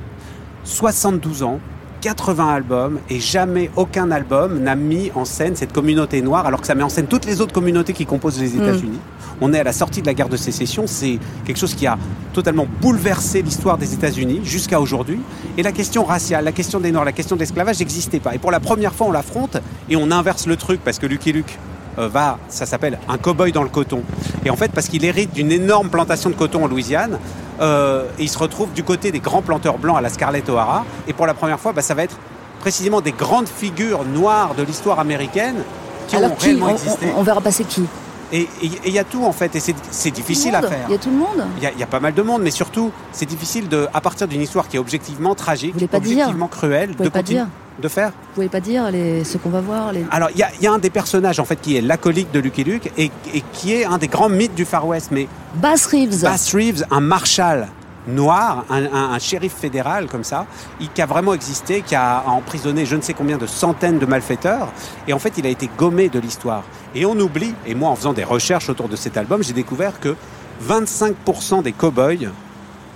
[0.64, 1.60] 72 ans,
[2.02, 6.68] 80 albums, et jamais aucun album n'a mis en scène cette communauté noire, alors que
[6.68, 9.00] ça met en scène toutes les autres communautés qui composent les États-Unis.
[9.42, 11.98] On est à la sortie de la guerre de sécession, c'est quelque chose qui a
[12.34, 15.20] totalement bouleversé l'histoire des États-Unis jusqu'à aujourd'hui.
[15.58, 18.36] Et la question raciale, la question des Noirs, la question de l'esclavage n'existait pas.
[18.36, 19.58] Et pour la première fois, on l'affronte
[19.90, 21.58] et on inverse le truc parce que Lucky Luke
[21.98, 24.04] euh, va, ça s'appelle un cow-boy dans le coton.
[24.46, 27.18] Et en fait, parce qu'il hérite d'une énorme plantation de coton en Louisiane,
[27.60, 30.86] euh, et il se retrouve du côté des grands planteurs blancs à la Scarlett O'Hara.
[31.08, 32.18] Et pour la première fois, bah, ça va être
[32.60, 35.58] précisément des grandes figures noires de l'histoire américaine
[36.08, 37.08] qui Alors ont qui réellement on, existé.
[37.16, 37.84] on- on verra passer qui?
[38.34, 40.86] Et il y a tout en fait, et c'est difficile à faire.
[40.88, 41.46] Il y a tout le monde.
[41.58, 43.88] Il y, a, il y a pas mal de monde, mais surtout, c'est difficile de,
[43.94, 45.90] à partir d'une histoire qui est objectivement tragique, Vous dire.
[45.94, 47.48] objectivement cruelle, pouvez de pas dire.
[47.82, 48.10] de faire.
[48.10, 50.06] Vous pouvez pas dire les, ce qu'on va voir les...
[50.12, 52.32] Alors, il y a, il y a un des personnages en fait qui est l'acolyte
[52.32, 55.28] de Lucky Luke et, et qui est un des grands mythes du Far West, mais
[55.56, 56.22] Bass Reeves.
[56.24, 57.68] Bass Reeves, un marshal
[58.08, 60.46] noir, un, shérif fédéral comme ça,
[60.94, 64.70] qui a vraiment existé, qui a emprisonné je ne sais combien de centaines de malfaiteurs,
[65.08, 66.64] et en fait il a été gommé de l'histoire.
[66.96, 70.00] Et on oublie, et moi en faisant des recherches autour de cet album, j'ai découvert
[70.00, 70.16] que
[70.68, 72.30] 25% des cow-boys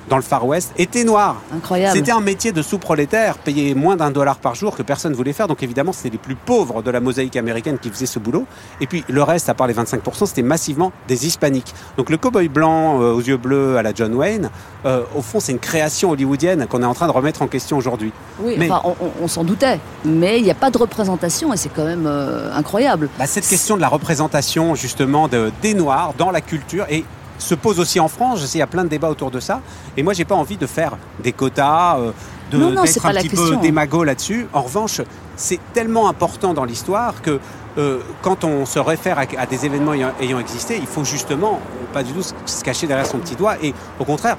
[0.09, 1.37] dans le Far West étaient noirs.
[1.55, 1.97] Incroyable.
[1.97, 5.33] C'était un métier de sous-prolétaire, payé moins d'un dollar par jour que personne ne voulait
[5.33, 5.47] faire.
[5.47, 8.45] Donc évidemment, c'était les plus pauvres de la mosaïque américaine qui faisaient ce boulot.
[8.81, 11.73] Et puis le reste, à part les 25%, c'était massivement des hispaniques.
[11.97, 14.49] Donc le cow-boy blanc euh, aux yeux bleus à la John Wayne,
[14.85, 17.77] euh, au fond, c'est une création hollywoodienne qu'on est en train de remettre en question
[17.77, 18.11] aujourd'hui.
[18.39, 19.79] Oui, Mais- enfin, on, on- on s'en doutait.
[20.03, 23.09] Mais il n'y a pas de représentation et c'est quand même euh, incroyable.
[23.17, 27.05] Bah, cette question de la représentation justement de, des Noirs dans la culture et
[27.37, 28.39] se pose aussi en France.
[28.41, 29.61] Je sais, il y a plein de débats autour de ça.
[29.97, 32.11] Et moi, j'ai pas envie de faire des quotas, euh,
[32.51, 33.55] de Non, d'être pas un la petit question.
[33.55, 34.47] peu démago là-dessus.
[34.53, 35.01] En revanche,
[35.35, 37.39] c'est tellement important dans l'histoire que
[37.77, 41.59] euh, quand on se réfère à, à des événements ayant, ayant existé, il faut justement
[41.91, 44.37] pas du tout se- cacher derrière son petit doigt et au contraire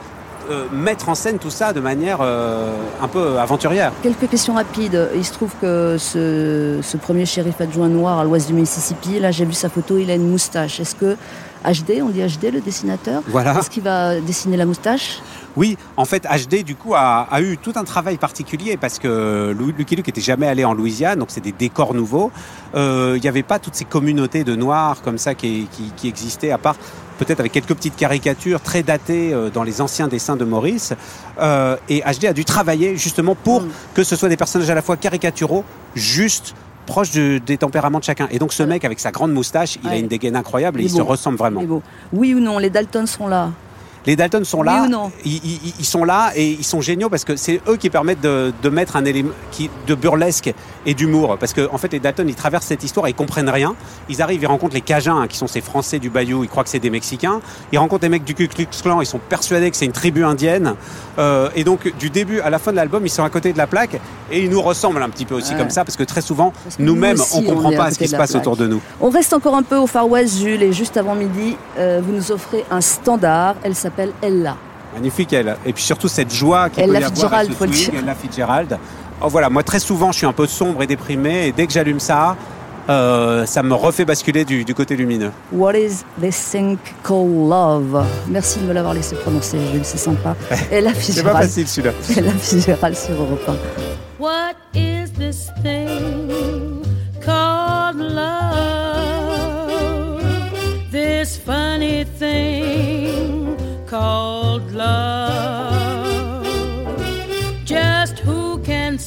[0.72, 2.72] mettre en scène tout ça de manière euh,
[3.02, 3.92] un peu aventurière.
[4.02, 5.08] Quelques questions rapides.
[5.14, 9.30] Il se trouve que ce, ce premier shérif adjoint noir à l'ouest du Mississippi, là
[9.30, 10.80] j'ai vu sa photo, il a une moustache.
[10.80, 11.16] Est-ce que
[11.64, 13.58] HD, on dit HD le dessinateur, Voilà.
[13.58, 15.20] est-ce qu'il va dessiner la moustache?
[15.56, 19.54] Oui, en fait, HD du coup a, a eu tout un travail particulier parce que
[19.76, 22.30] Lucky Luke était jamais allé en Louisiane, donc c'est des décors nouveaux.
[22.74, 26.08] Euh, Il n'y avait pas toutes ces communautés de noirs comme ça qui, qui, qui
[26.08, 26.76] existaient, à part
[27.18, 30.92] peut-être avec quelques petites caricatures très datées euh, dans les anciens dessins de Maurice.
[31.40, 33.68] Euh, et HD a dû travailler justement pour Mm.
[33.94, 36.54] que ce soit des personnages à la fois caricaturaux, justes
[36.84, 38.28] proches de- des tempéraments de chacun.
[38.30, 40.86] Et donc ce mec avec sa grande moustache, il a une dégaine incroyable et Il
[40.90, 41.62] il se ressemble vraiment.
[42.12, 43.50] Oui ou non, les Dalton sont là.
[44.06, 44.84] Les Dalton sont Oui là.
[44.84, 47.76] ou non ils, ils- ils sont là et ils sont géniaux parce que c'est eux
[47.76, 50.52] qui permettent de, de mettre un élément qui, de burlesque
[50.86, 51.36] et d'humour.
[51.38, 53.74] Parce que en fait, les Dalton, ils traversent cette histoire et ils comprennent rien.
[54.08, 56.44] Ils arrivent, ils rencontrent les Cajuns, hein, qui sont ces Français du Bayou.
[56.44, 57.40] Ils croient que c'est des Mexicains.
[57.72, 59.00] Ils rencontrent les mecs du Ku Klux Klan.
[59.02, 60.74] Ils sont persuadés que c'est une tribu indienne.
[61.18, 63.58] Euh, et donc, du début à la fin de l'album, ils sont à côté de
[63.58, 63.98] la plaque
[64.30, 65.58] et ils nous ressemblent un petit peu aussi Ouais.
[65.58, 68.16] comme ça parce que très souvent, nous-mêmes, nous on comprend on pas ce qui se
[68.16, 68.42] passe plaque.
[68.42, 68.80] autour de nous.
[69.00, 72.12] On reste encore un peu au Far West, Jules, et juste avant midi, euh, vous
[72.12, 73.56] nous offrez un standard.
[73.62, 74.56] Elle s'appelle Ella.
[74.94, 75.56] Magnifique elle.
[75.66, 77.98] Et puis surtout cette joie qu'il Ella peut y avoir Fitzgerald, avec ce swing.
[77.98, 78.78] Ella Fitzgerald.
[79.22, 81.72] Oh, voilà, moi très souvent je suis un peu sombre et déprimé et dès que
[81.72, 82.36] j'allume ça,
[82.88, 85.32] euh, ça me refait basculer du, du côté lumineux.
[85.52, 88.04] What is this thing called love?
[88.28, 90.36] Merci de me l'avoir laissé prononcer, Jules, c'est sympa.
[90.70, 91.94] Ella C'est pas facile celui-là.
[92.16, 93.54] Ella Fitzgerald sur Europe 1.
[94.22, 96.82] What is this thing
[97.24, 98.36] called love?
[100.92, 103.56] This funny thing
[103.88, 105.55] called love.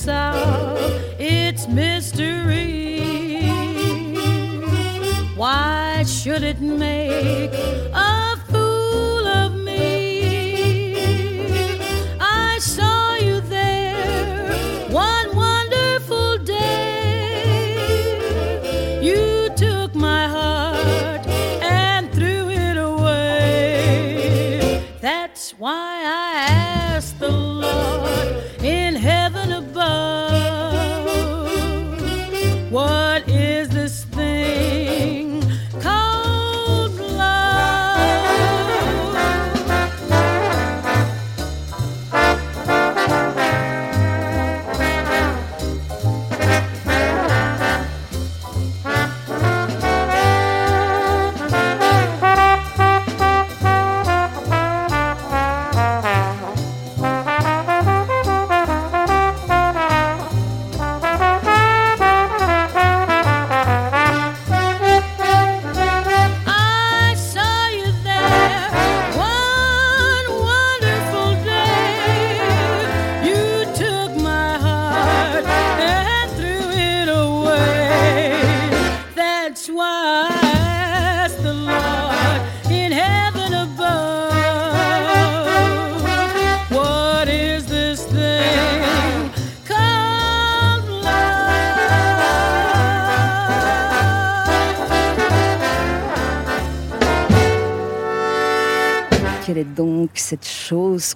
[0.09, 3.45] Solve its mystery?
[5.35, 7.53] Why should it make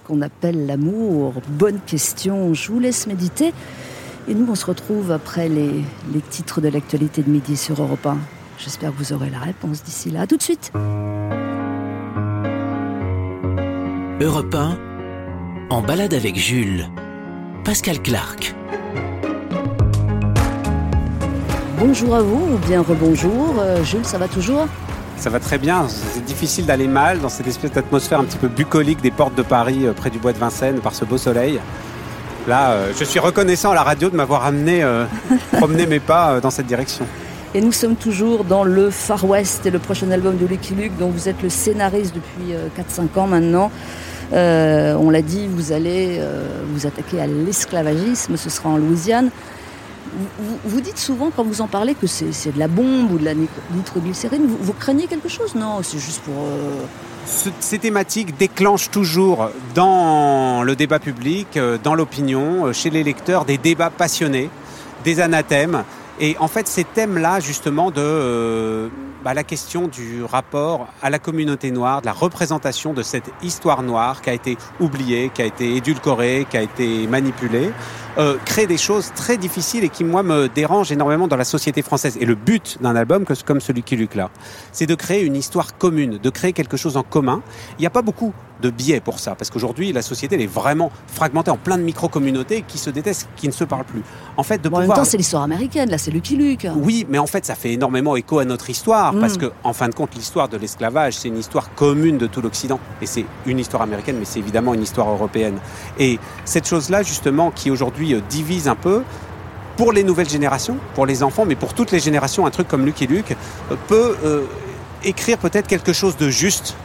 [0.04, 3.52] qu'on appelle l'amour Bonne question, je vous laisse méditer.
[4.28, 8.06] Et nous, on se retrouve après les, les titres de l'actualité de midi sur Europe
[8.06, 8.18] 1.
[8.58, 10.22] J'espère que vous aurez la réponse d'ici là.
[10.22, 10.72] À tout de suite.
[14.20, 14.78] Europe 1,
[15.70, 16.86] en balade avec Jules.
[17.64, 18.54] Pascal Clark.
[21.78, 23.56] Bonjour à vous, ou bien rebonjour.
[23.58, 24.66] Euh, Jules, ça va toujours?
[25.16, 25.86] Ça va très bien.
[25.88, 29.42] C'est difficile d'aller mal dans cette espèce d'atmosphère un petit peu bucolique des portes de
[29.42, 31.60] Paris, euh, près du bois de Vincennes, par ce beau soleil.
[32.46, 35.06] Là, euh, je suis reconnaissant à la radio de m'avoir amené euh,
[35.52, 37.06] promener mes pas euh, dans cette direction.
[37.54, 40.92] Et nous sommes toujours dans le Far West et le prochain album de Lucky Luke,
[40.98, 43.70] dont vous êtes le scénariste depuis euh, 4-5 ans maintenant.
[44.32, 46.20] On l'a dit, vous allez
[46.72, 49.30] vous attaquer à l'esclavagisme, ce sera en Louisiane.
[50.64, 53.34] Vous, dites souvent, quand vous en parlez, que c'est de la bombe ou de la
[53.34, 54.46] nitro- nitroglycérine.
[54.46, 55.54] Vous, vous craignez quelque chose?
[55.54, 56.34] Non, c'est juste pour...
[56.34, 56.84] euh,
[57.26, 63.02] Ce- ces thématiques déclenchent toujours dans le débat public, euh, dans l'opinion, euh, chez les
[63.02, 64.50] lecteurs, des débats passionnés,
[65.04, 65.84] des anathèmes.
[66.20, 68.88] Et en fait, ces thèmes-là, justement, de euh,
[69.24, 73.82] bah, la question du rapport à la communauté noire, de la représentation de cette histoire
[73.82, 77.70] noire qui a été oubliée, qui a été édulcorée, qui a été manipulée,
[78.18, 81.80] euh, crée des choses très difficiles et qui, moi, me dérangent énormément dans la société
[81.80, 82.18] française.
[82.20, 84.28] Et le but d'un album comme celui qui Luc là,
[84.72, 87.42] c'est de créer une histoire commune, de créer quelque chose en commun.
[87.78, 90.46] Il n'y a pas beaucoup de biais pour ça, parce qu'aujourd'hui, la société elle est
[90.46, 94.02] vraiment fragmentée en plein de micro-communautés qui se détestent, qui ne se parlent plus.
[94.36, 95.04] En fait, de Bon, en même pouvoir...
[95.04, 96.66] temps, c'est l'histoire américaine, là, c'est Lucky Luke.
[96.76, 99.20] Oui, mais en fait, ça fait énormément écho à notre histoire, Mm.
[99.20, 102.40] parce que, en fin de compte, l'histoire de l'esclavage, c'est une histoire commune de tout
[102.40, 105.58] l'Occident, et c'est une histoire américaine, mais c'est évidemment une histoire européenne.
[105.98, 109.02] Et cette chose-là, justement, qui aujourd'hui euh, divise un peu,
[109.76, 112.86] pour les nouvelles générations, pour les enfants, mais pour toutes les générations, un truc comme
[112.86, 114.42] Luc et Luc euh, peut euh,
[115.02, 116.76] écrire peut-être quelque chose de juste,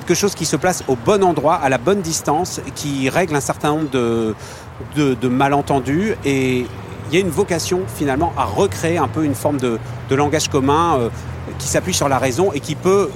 [0.00, 3.40] quelque chose qui se place au bon endroit, à la bonne distance, qui règle un
[3.40, 4.34] certain nombre de,
[4.96, 6.14] de, de malentendus.
[6.24, 6.66] Et
[7.10, 9.78] il y a une vocation finalement à recréer un peu une forme de,
[10.10, 11.08] de langage commun euh,
[11.58, 13.08] qui s'appuie sur la raison et qui peut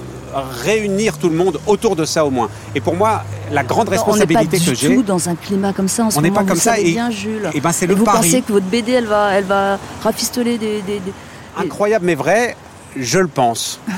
[0.63, 2.49] réunir tout le monde autour de ça au moins.
[2.75, 5.35] Et pour moi, la grande responsabilité on n'est que pas j'ai, du tout dans un
[5.35, 7.49] climat comme ça en ce On n'est pas comme vous ça et- bien, Jules.
[7.53, 8.17] et ben c'est le vous pari.
[8.31, 11.13] pensez que votre BD, elle va, elle va rafistoler des, des- des-
[11.57, 12.57] incroyable mais vrai,
[12.97, 13.79] je le pense.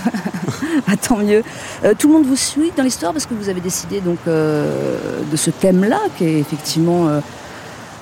[0.87, 1.41] Ah, tant mieux.
[1.83, 5.21] Euh, tout le monde vous suit dans l'histoire parce que vous avez décidé donc euh,
[5.31, 7.21] de ce thème-là qui est effectivement euh,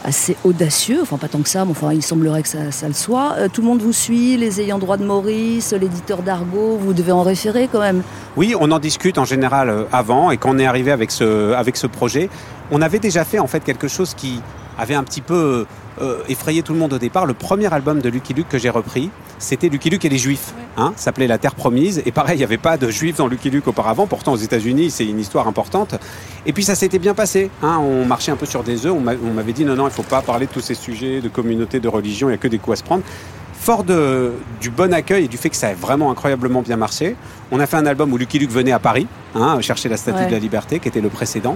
[0.03, 0.99] assez audacieux.
[1.01, 3.35] Enfin, pas tant que ça, mais enfin, il semblerait que ça, ça le soit.
[3.53, 7.21] Tout le monde vous suit, les ayants droit de Maurice, l'éditeur d'Argo, vous devez en
[7.21, 8.01] référer quand même.
[8.35, 11.77] Oui, on en discute en général avant et quand on est arrivé avec ce, avec
[11.77, 12.29] ce projet,
[12.71, 14.41] on avait déjà fait en fait quelque chose qui
[14.77, 15.65] avait un petit peu
[16.04, 17.26] euh, effrayé tout le monde au départ.
[17.26, 20.54] Le premier album de Lucky Luke que j'ai repris, c'était Lucky Luke et les Juifs.
[20.76, 22.04] Hein, ça s'appelait La Terre Promise.
[22.06, 24.06] Et pareil, il n'y avait pas de Juifs dans Lucky Luke auparavant.
[24.06, 25.95] Pourtant, aux États-Unis, c'est une histoire importante.
[26.45, 27.49] Et puis ça s'était bien passé.
[27.62, 28.93] Hein, on marchait un peu sur des œufs.
[28.93, 31.30] On m'avait dit non, non, il ne faut pas parler de tous ces sujets de
[31.30, 32.28] communauté, de religion.
[32.28, 33.04] Il n'y a que des coups à se prendre.
[33.64, 37.16] Fort de, du bon accueil et du fait que ça a vraiment incroyablement bien marché,
[37.49, 40.18] on a fait un album où Lucky Luke venait à Paris, hein, chercher la Statue
[40.20, 40.26] Ouais.
[40.28, 41.55] de la Liberté, qui était le précédent.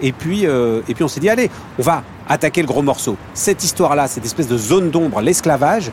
[0.00, 3.16] Et puis, euh, et puis on s'est dit, allez, on va attaquer le gros morceau.
[3.34, 5.90] Cette histoire-là, cette espèce de zone d'ombre, l'esclavage,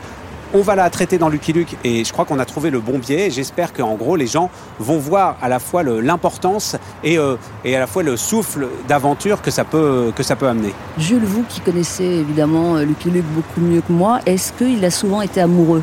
[0.54, 2.98] on va la traiter dans Lucky Luke et je crois qu'on a trouvé le bon
[2.98, 3.30] biais.
[3.30, 7.80] J'espère qu'en gros, les gens vont voir à la fois l'importance et, euh, et à
[7.80, 10.72] la fois le souffle d'aventure que ça peut, que ça peut amener.
[10.98, 14.90] Jules, vous qui connaissez évidemment euh, Lucky Luke beaucoup mieux que moi, est-ce qu'il a
[14.90, 15.82] souvent été amoureux?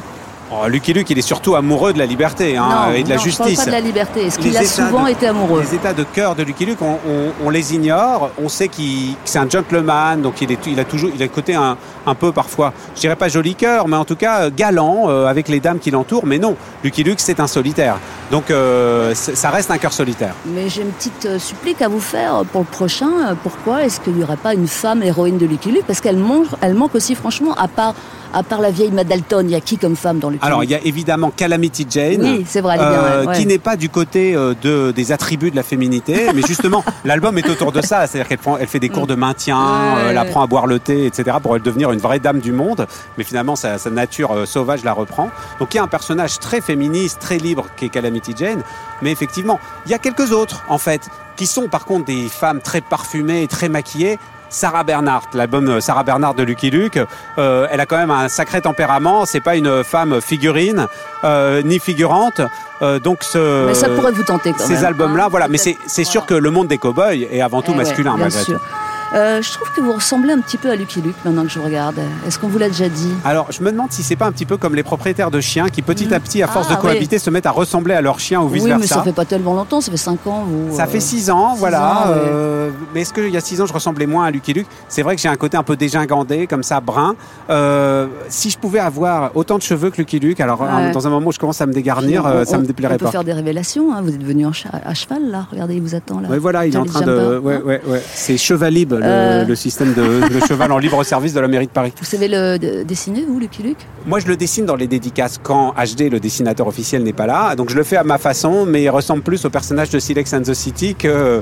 [0.55, 3.15] Oh, Lucky Luke, il est surtout amoureux de la liberté hein, Non, et de la
[3.15, 3.55] non, Je justice.
[3.55, 4.25] parle pas de la liberté.
[4.27, 6.81] Est-ce Les qu'il a souvent de- été amoureux Les états de cœur de Lucky Luke,
[6.81, 8.29] on, on- on les ignore.
[8.43, 11.31] On sait qu'il- c'est un gentleman, donc il, est, il a toujours, il a le
[11.31, 11.75] côté un,
[12.05, 15.47] un peu parfois, je dirais pas joli cœur, mais en tout cas galant euh, avec
[15.47, 16.25] les dames qui l'entourent.
[16.25, 17.95] Mais non, Lucky Luke, c'est un solitaire.
[18.29, 20.35] Donc euh, ça reste un cœur solitaire.
[20.45, 23.35] Mais j'ai une petite euh, supplique à vous faire pour le prochain.
[23.41, 25.85] Pourquoi est-ce qu'il n'y aurait pas une femme héroïne de Lucky Luke?
[25.87, 27.95] Parce qu'elle manque, elle manque aussi, franchement, à part,
[28.33, 30.69] à part la vieille Madalton, il y a qui comme femme dans Lucky Alors il
[30.69, 32.21] y a évidemment Calamity Jane.
[32.21, 32.99] Oui, c'est vrai, elle est bien.
[33.03, 36.41] euh, ouais, qui n'est pas du côté euh, de, des attributs de la féminité, mais
[36.47, 39.57] justement, l'album est autour de ça, c'est-à-dire qu'elle prend- elle fait des cours de maintien,
[39.57, 40.01] Ouais.
[40.01, 42.87] euh, elle apprend à boire le thé, etc., pour devenir une vraie dame du monde,
[43.17, 45.29] mais finalement, sa, sa nature sauvage la reprend.
[45.59, 48.63] Donc il y a un personnage très féministe, très libre, qui est Calamity Jane,
[49.01, 51.01] mais effectivement, il y a quelques autres, en fait,
[51.35, 54.17] qui sont par contre des femmes très parfumées et très maquillées,
[54.53, 56.99] Sarah Bernhardt, l'album euh, Sarah Bernhardt de Lucky Luke,
[57.39, 59.25] euh, elle a quand même un sacré tempérament.
[59.25, 60.87] C'est pas une femme figurine
[61.23, 62.39] euh, ni figurante.
[62.81, 64.85] Euh, donc ce, Mais ça pourrait vous tenter quand ces même.
[64.85, 65.47] albums-là, hein, voilà.
[65.47, 68.25] Mais c'est sûr que le monde des cow-boys est avant tout Eh ouais, masculin, bien
[68.25, 68.59] malgré sûr.
[68.59, 68.65] tout.
[69.13, 71.59] Euh, je trouve que vous ressemblez un petit peu à Lucky Luke maintenant que je
[71.59, 71.95] vous regarde.
[72.27, 73.11] Est-ce qu'on vous l'a déjà dit?
[73.23, 75.69] Alors, je me demande si c'est pas un petit peu comme les propriétaires de chiens
[75.69, 78.19] qui, petit à petit, à force Ah, de cohabiter, se mettent à ressembler à leurs
[78.19, 80.45] chiens ou vice Oui, mais ça fait pas tellement longtemps, ça fait 5 ans.
[80.47, 81.85] Vous, Ça euh, fait six ans, six voilà.
[81.85, 82.15] ans, ouais.
[82.17, 84.67] euh, mais est-ce qu'il y a six ans, je ressemblais moins à Lucky Luke?
[84.89, 87.15] C'est vrai que j'ai un côté un peu dégingandé, comme ça, brun.
[87.51, 90.91] Euh, si je pouvais avoir autant de cheveux que Lucky Luke, alors Ouais.
[90.91, 92.95] dans un moment où je commence à me dégarnir, on- euh, ça on- me déplairait
[92.95, 93.11] On peut pas.
[93.11, 93.93] faire des révélations.
[93.93, 94.01] hein.
[94.01, 94.51] Vous êtes venu en
[94.85, 95.45] à cheval, là.
[95.51, 96.29] Regardez, il vous attend, là.
[96.31, 97.37] Oui, voilà, il est en train de.
[97.37, 97.61] Ouais, hein.
[97.63, 98.01] ouais, ouais.
[98.15, 99.45] C'est Chevalib, Euh.
[99.45, 101.93] le système de, de cheval en libre service de la mairie de Paris.
[101.99, 105.39] Vous savez le de- dessiner, vous, Lucky Luke Moi, je le dessine dans les dédicaces
[105.41, 107.55] quand HD, le dessinateur officiel, n'est pas là.
[107.55, 110.33] Donc, je le fais à ma façon, mais il ressemble plus au personnage de Silex
[110.33, 111.41] and the City que,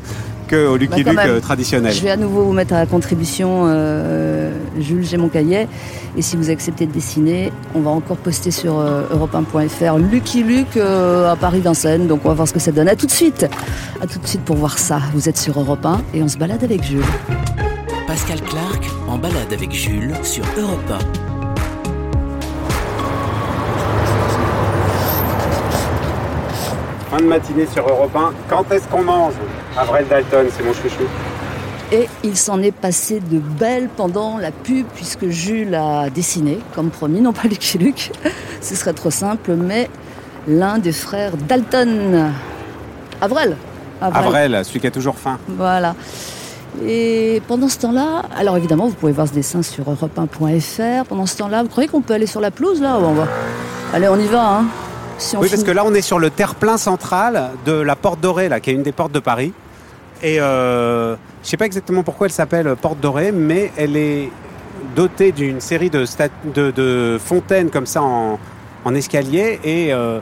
[0.52, 1.30] que au Lucky Bah, Luke même.
[1.32, 1.94] euh, traditionnel.
[1.94, 5.68] Je vais à nouveau vous mettre à la contribution, euh, Jules, j'ai mon cahier.
[6.18, 10.76] Et si vous acceptez de dessiner, on va encore poster sur euh, europe1.fr Lucky Luke
[10.76, 12.08] euh, à Paris-Vincennes.
[12.08, 12.90] Donc on va voir ce que ça donne.
[12.90, 13.46] À tout de suite.
[14.02, 15.00] À tout de suite pour voir ça.
[15.14, 17.02] Vous êtes sur Europe 1 et on se balade avec Jules.
[18.06, 20.94] Pascal Clark en balade avec Jules sur Europe
[27.10, 28.32] Fin de matinée sur Europe 1.
[28.50, 29.34] Quand est-ce qu'on mange?
[29.78, 31.04] Avril Dalton, c'est mon chouchou.
[31.92, 36.90] Et il s'en est passé de belles pendant la pub, puisque Jules a dessiné, comme
[36.90, 38.12] promis, non pas Lucky Luke,
[38.62, 39.90] ce serait trop simple, mais
[40.48, 42.32] l'un des frères Dalton.
[43.20, 43.56] Avril.
[44.02, 45.38] Avril, celui qui a toujours faim.
[45.48, 45.96] Voilà.
[46.86, 51.06] Et pendant ce temps-là, alors évidemment, vous pouvez voir ce dessin sur europe1.fr.
[51.08, 53.28] Pendant ce temps-là, vous croyez qu'on peut aller sur la pelouse là Bon, on va-
[53.94, 54.60] Allez, on y va.
[54.60, 54.66] Hein.
[55.22, 58.50] Si Oui, parce que là, on est sur le terre-plein central de la Porte Dorée,
[58.50, 59.54] là, qui est une des portes de Paris.
[60.24, 64.30] Et euh, je sais pas exactement pourquoi elle s'appelle Porte Dorée, mais elle est
[64.96, 68.40] dotée d'une série de, stat- de, de fontaines comme ça en,
[68.84, 70.20] en escalier et euh,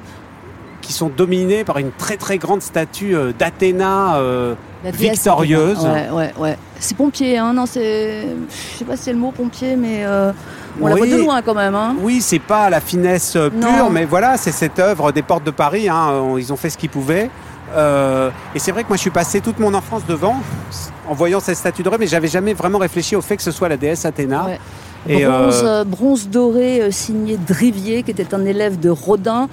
[0.82, 5.86] qui sont dominées par une très très grande statue euh, d'Athéna euh, victorieuse.
[5.86, 6.58] Ouais, ouais, ouais.
[6.80, 8.24] C'est pompier, hein Non, c'est.
[8.50, 10.04] Je sais pas si c'est le mot pompier, mais
[10.82, 11.12] on la voit Oui.
[11.12, 13.90] de loin quand même, hein Oui, c'est pas la finesse euh, pure, Non.
[13.90, 15.90] mais voilà, c'est cette œuvre des portes de Paris.
[15.90, 17.30] hein, ils ont fait ce qu'ils pouvaient.
[17.76, 20.42] Euh, et c'est vrai que moi, je suis passé toute mon enfance devant,
[21.08, 23.70] en voyant cette statue dorée, mais j'avais jamais vraiment réfléchi au fait que ce soit
[23.70, 24.46] la déesse Athéna.
[24.46, 24.60] Ouais.
[25.08, 29.48] Et, bronze, euh, bronze doré signé Drivier, qui était un élève de Rodin,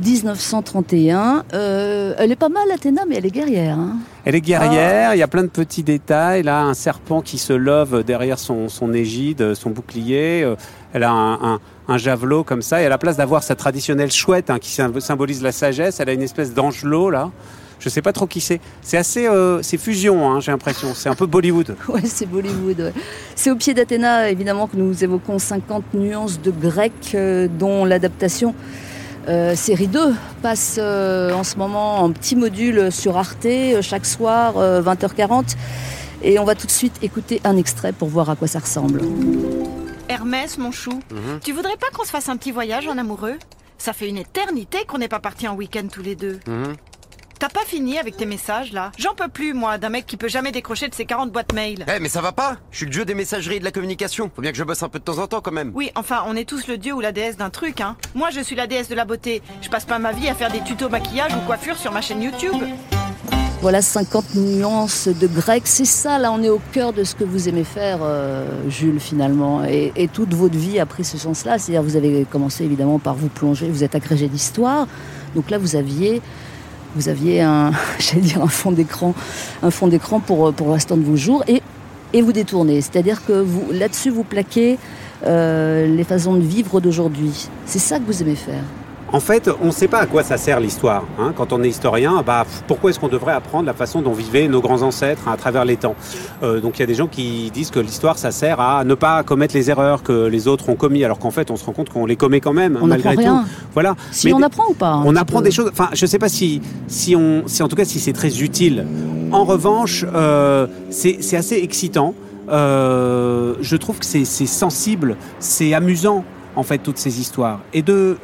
[0.00, 1.44] 1931.
[1.54, 3.78] Euh, elle est pas mal, Athéna, mais elle est guerrière.
[3.78, 3.96] hein.
[4.24, 6.42] Elle est guerrière, il y a plein de petits détails.
[6.42, 10.42] Là, un serpent qui se love derrière son, son égide, son bouclier.
[10.42, 10.56] Euh,
[10.92, 12.80] Elle a un, un- un javelot comme ça.
[12.80, 16.08] Et à la place d'avoir sa traditionnelle chouette hein, qui sym- symbolise la sagesse, elle
[16.08, 17.30] a une espèce d'angelot là.
[17.80, 18.60] Je sais pas trop qui c'est.
[18.80, 20.94] C'est assez, euh, c'est fusion, hein, j'ai l'impression.
[20.94, 21.76] C'est un peu Bollywood.
[21.88, 22.80] Ouais, c'est Bollywood.
[22.80, 22.92] ouais.
[23.34, 28.54] C'est au pied d'Athéna, évidemment, que nous évoquons 50 nuances de grec, euh, dont l'adaptation
[29.28, 34.06] euh, série 2 passe euh, en ce moment en petit module sur Arte, euh, chaque
[34.06, 35.56] soir, euh, 20h40.
[36.22, 39.02] Et on va tout de suite écouter un extrait pour voir à quoi ça ressemble.
[40.08, 41.00] Hermès, mon chou,
[41.42, 43.36] tu voudrais pas qu'on se fasse un petit voyage en amoureux?
[43.78, 46.40] Ça fait une éternité qu'on n'est pas partis en week-end tous les deux.
[47.44, 48.90] T'as pas fini avec tes messages là?
[48.96, 51.84] J'en peux plus moi d'un mec qui peut jamais décrocher de ses 40 boîtes mail.
[51.94, 52.56] Eh mais ça va pas?
[52.70, 54.30] Je suis le dieu des messageries et de la communication.
[54.34, 55.70] Faut bien que je bosse un peu de temps en temps quand même.
[55.74, 57.98] Oui, enfin, on est tous le dieu ou la déesse d'un truc, hein.
[58.14, 59.42] Moi, je suis la déesse de la beauté.
[59.60, 62.22] Je passe pas ma vie à faire des tutos maquillage ou coiffure sur ma chaîne
[62.22, 62.56] YouTube.
[63.60, 65.64] Voilà 50 nuances de grec.
[65.66, 69.00] C'est ça, là, on est au cœur de ce que vous aimez faire, euh, Jules,
[69.00, 69.64] finalement.
[69.66, 71.58] Et, et toute votre vie a pris ce sens-là.
[71.58, 74.86] C'est-à-dire, vous avez commencé évidemment par vous plonger, vous êtes agrégé d'histoire.
[75.34, 76.22] Donc là, vous aviez,
[76.94, 77.72] vous aviez un,
[78.48, 79.14] fond d'écran,
[80.20, 81.44] pour, pour le restant de vos jours.
[81.48, 81.62] Et,
[82.12, 82.80] et vous détournez.
[82.80, 84.78] C'est-à-dire que vous, là-dessus, vous plaquez
[85.26, 87.48] euh, les façons de vivre d'aujourd'hui.
[87.66, 88.62] C'est ça que vous aimez faire.
[89.14, 91.04] En fait, on ne sait pas à quoi ça sert l'histoire.
[91.20, 91.32] hein.
[91.36, 94.60] Quand on est historien, bah, pourquoi est-ce qu'on devrait apprendre la façon dont vivaient nos
[94.60, 95.94] grands ancêtres hein, à travers les temps?
[96.42, 98.94] Euh, Donc il y a des gens qui disent que l'histoire, ça sert à ne
[98.94, 101.70] pas commettre les erreurs que les autres ont commis, alors qu'en fait, on se rend
[101.72, 103.42] compte qu'on les commet quand même, On malgré n'apprend rien.
[103.44, 103.66] tout.
[103.72, 103.94] Voilà.
[104.10, 105.70] Si Mais on apprend ou pas on apprend peu des choses.
[105.72, 108.84] Enfin, je sais pas si, si on, si en tout cas si c'est très utile.
[109.30, 112.14] En revanche, euh, c'est assez excitant.
[112.50, 116.24] Euh, je trouve que c'est c'est sensible, c'est amusant
[116.56, 118.16] en fait toutes ces histoires et de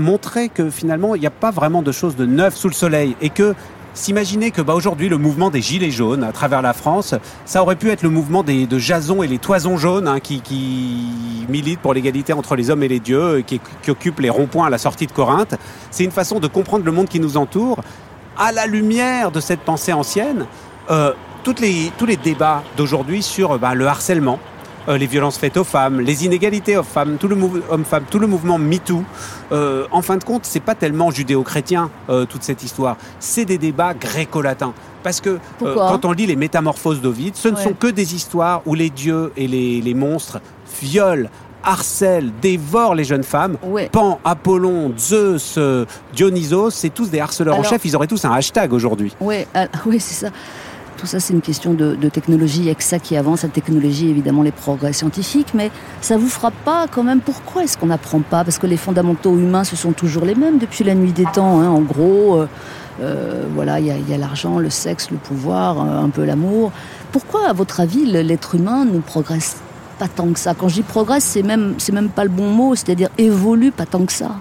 [0.00, 3.16] montrer que finalement il n'y a pas vraiment de choses de neuf sous le soleil
[3.20, 3.54] et que
[3.92, 7.74] S'imaginer que bah, aujourd'hui le mouvement des gilets jaunes à travers la France, ça aurait
[7.74, 11.80] pu être le mouvement des, de Jason et les toisons jaunes hein, qui, qui militent
[11.80, 14.70] pour l'égalité entre les hommes et les dieux, et qui, qui occupent les ronds-points à
[14.70, 15.56] la sortie de Corinthe.
[15.90, 17.80] C'est une façon de comprendre le monde qui nous entoure
[18.38, 20.46] à la lumière de cette pensée ancienne.
[20.90, 21.12] Euh,
[21.60, 24.38] les, tous les débats d'aujourd'hui sur bah, le harcèlement,
[24.90, 27.36] euh, les violences faites aux femmes, les inégalités aux femmes, tout le
[27.70, 29.04] homme-femme, tout le mouvement MeToo.
[29.52, 32.96] Euh, en fin de compte, c'est pas tellement judéo-chrétien euh, toute cette histoire.
[33.20, 34.74] C'est des débats gréco-latins.
[35.02, 37.62] Parce que quand on lit les Métamorphoses d'Ovide, ce ne Ouais.
[37.62, 40.40] sont que des histoires où les dieux et les, les monstres
[40.82, 41.28] violent,
[41.62, 43.56] harcèlent, dévorent les jeunes femmes.
[43.62, 43.88] Ouais.
[43.90, 45.58] Pan, Apollon, Zeus,
[46.14, 47.82] Dionysos, c'est tous des harceleurs en chef.
[47.84, 49.14] Ils auraient tous un hashtag aujourd'hui.
[49.20, 49.46] Oui,
[49.86, 50.32] oui, c'est ça.
[51.00, 52.60] Tout ça, c'est une question de, technologie.
[52.60, 53.42] Il a que ça qui avance.
[53.42, 55.54] La technologie, évidemment, les progrès scientifiques.
[55.54, 55.70] Mais
[56.02, 57.20] ça vous frappe pas quand même?
[57.20, 58.44] Pourquoi est-ce qu'on n'apprend pas?
[58.44, 61.58] Parce que les fondamentaux humains, ce sont toujours les mêmes depuis la nuit des temps.
[61.58, 61.70] hein.
[61.70, 62.46] En gros, euh,
[63.00, 66.70] euh, voilà, il y a, l'argent, le sexe, le pouvoir, euh, un peu l'amour.
[67.12, 69.56] Pourquoi, à votre avis, l'être humain ne progresse
[69.98, 70.52] pas tant que ça?
[70.52, 72.74] Quand je dis progresse, c'est même, c'est même pas le bon mot.
[72.74, 74.32] C'est-à-dire évolue pas tant que ça.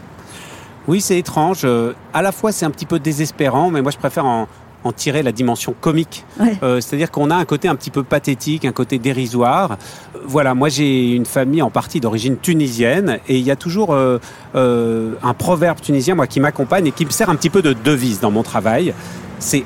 [0.89, 1.65] Oui, c'est étrange.
[2.13, 4.49] À la fois, c'est un petit peu désespérant, mais moi, je préfère en,
[4.83, 6.25] en tirer la dimension comique.
[6.39, 6.57] Ouais.
[6.63, 9.73] Euh, C'est-à-dire qu'on a un côté un petit peu pathétique, un côté dérisoire.
[9.73, 13.93] Euh, voilà, moi, j'ai une famille en partie d'origine tunisienne, et il y a toujours
[13.93, 14.19] euh,
[14.53, 18.19] un proverbe tunisien, moi, qui m'accompagne et qui me sert un petit peu de devise
[18.19, 18.93] dans mon travail.
[19.39, 19.63] C'est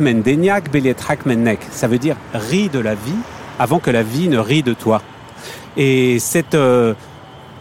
[0.00, 0.22] men
[1.24, 1.60] men nek.
[1.70, 3.12] Ça veut dire ris de la vie
[3.58, 5.02] avant que la vie ne rit de toi.
[5.76, 6.94] Et cette euh,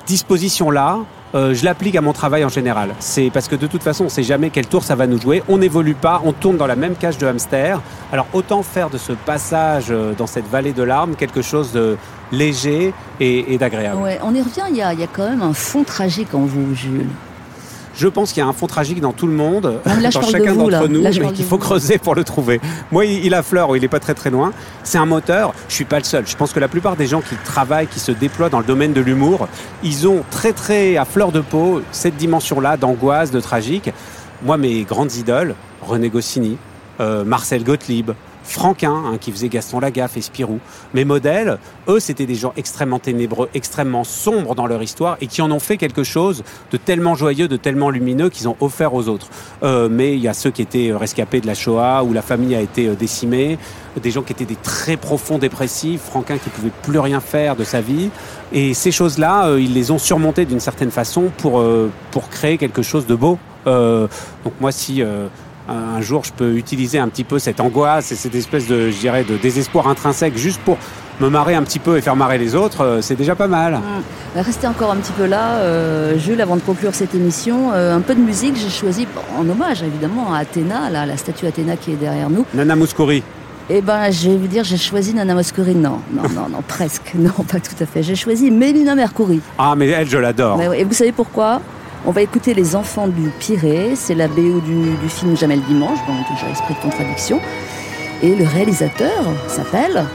[0.07, 0.99] disposition-là,
[1.35, 2.93] euh, je l'applique à mon travail en général.
[2.99, 5.19] C'est parce que de toute façon, on ne sait jamais quel tour ça va nous
[5.19, 5.43] jouer.
[5.47, 7.81] On n'évolue pas, on tourne dans la même cage de hamster.
[8.11, 11.97] Alors autant faire de ce passage euh, dans cette vallée de larmes quelque chose de
[12.31, 13.99] léger et, d'agréable.
[14.23, 14.63] On y revient.
[14.69, 17.07] Il y a, il y a quand même un fond tragique en vous, Jules.
[17.95, 20.21] Je pense qu'il y a un fond tragique dans tout le monde, Non, là, dans
[20.21, 22.59] chacun d'entre nous, Là, mais qu'il faut creuser pour le trouver.
[22.91, 24.51] Moi, il affleure, il n'est pas très très loin.
[24.83, 25.53] C'est un moteur.
[25.69, 26.25] Je suis pas le seul.
[26.27, 28.93] Je pense que la plupart des gens qui travaillent, qui se déploient dans le domaine
[28.93, 29.47] de l'humour,
[29.83, 33.91] ils ont très très à fleur de peau cette dimension-là d'angoisse, de tragique.
[34.43, 36.57] Moi, mes grandes idoles, René Goscinny,
[36.99, 38.11] euh, Marcel Gottlieb,
[38.43, 40.59] Franquin, hein, qui faisait Gaston Lagaffe et Spirou.
[40.93, 45.41] Mes modèles, eux, c'était des gens extrêmement ténébreux, extrêmement sombres dans leur histoire et qui
[45.41, 49.07] en ont fait quelque chose de tellement joyeux, de tellement lumineux qu'ils ont offert aux
[49.07, 49.27] autres.
[49.63, 52.21] Euh, mais il y a ceux qui étaient euh, rescapés de la Shoah, où la
[52.21, 53.57] famille a été euh, décimée,
[54.01, 57.63] des gens qui étaient des très profonds dépressifs, Franquin qui pouvait plus rien faire de
[57.63, 58.09] sa vie.
[58.51, 61.63] Et ces choses-là, ils les ont surmontées d'une certaine façon pour,
[62.09, 63.37] pour créer quelque chose de beau.
[63.65, 65.03] Donc moi, si
[65.69, 68.97] un jour je peux utiliser un petit peu cette angoisse et cette espèce de, je
[68.97, 70.77] dirais, de désespoir intrinsèque juste pour
[71.19, 73.73] me marrer un petit peu et faire marrer les autres, euh, c'est déjà pas mal.
[73.73, 74.39] Mmh.
[74.39, 77.71] Restez encore un petit peu là, euh, Jules, avant de conclure cette émission.
[77.73, 79.07] Euh, un peu de musique, j'ai choisi
[79.37, 82.45] en hommage évidemment à Athéna, là, la statue Athéna qui est derrière nous.
[82.53, 83.23] Nana Mouskouri.
[83.69, 85.75] Eh ben, je vais vous dire, j'ai choisi Nana Mouskouri.
[85.75, 87.13] Non, non, non, non, presque.
[87.15, 88.03] Non, pas tout à fait.
[88.03, 89.39] J'ai choisi Mélina Mercouri.
[89.57, 90.61] Ah, mais elle, je l'adore.
[90.73, 91.61] Et vous savez pourquoi?
[92.05, 93.91] On va écouter Les Enfants du Pirée.
[93.95, 97.39] C'est la BO du, du film Jamel Dimanche, bon, toujours esprit de contradiction.
[98.21, 100.05] Et le réalisateur s'appelle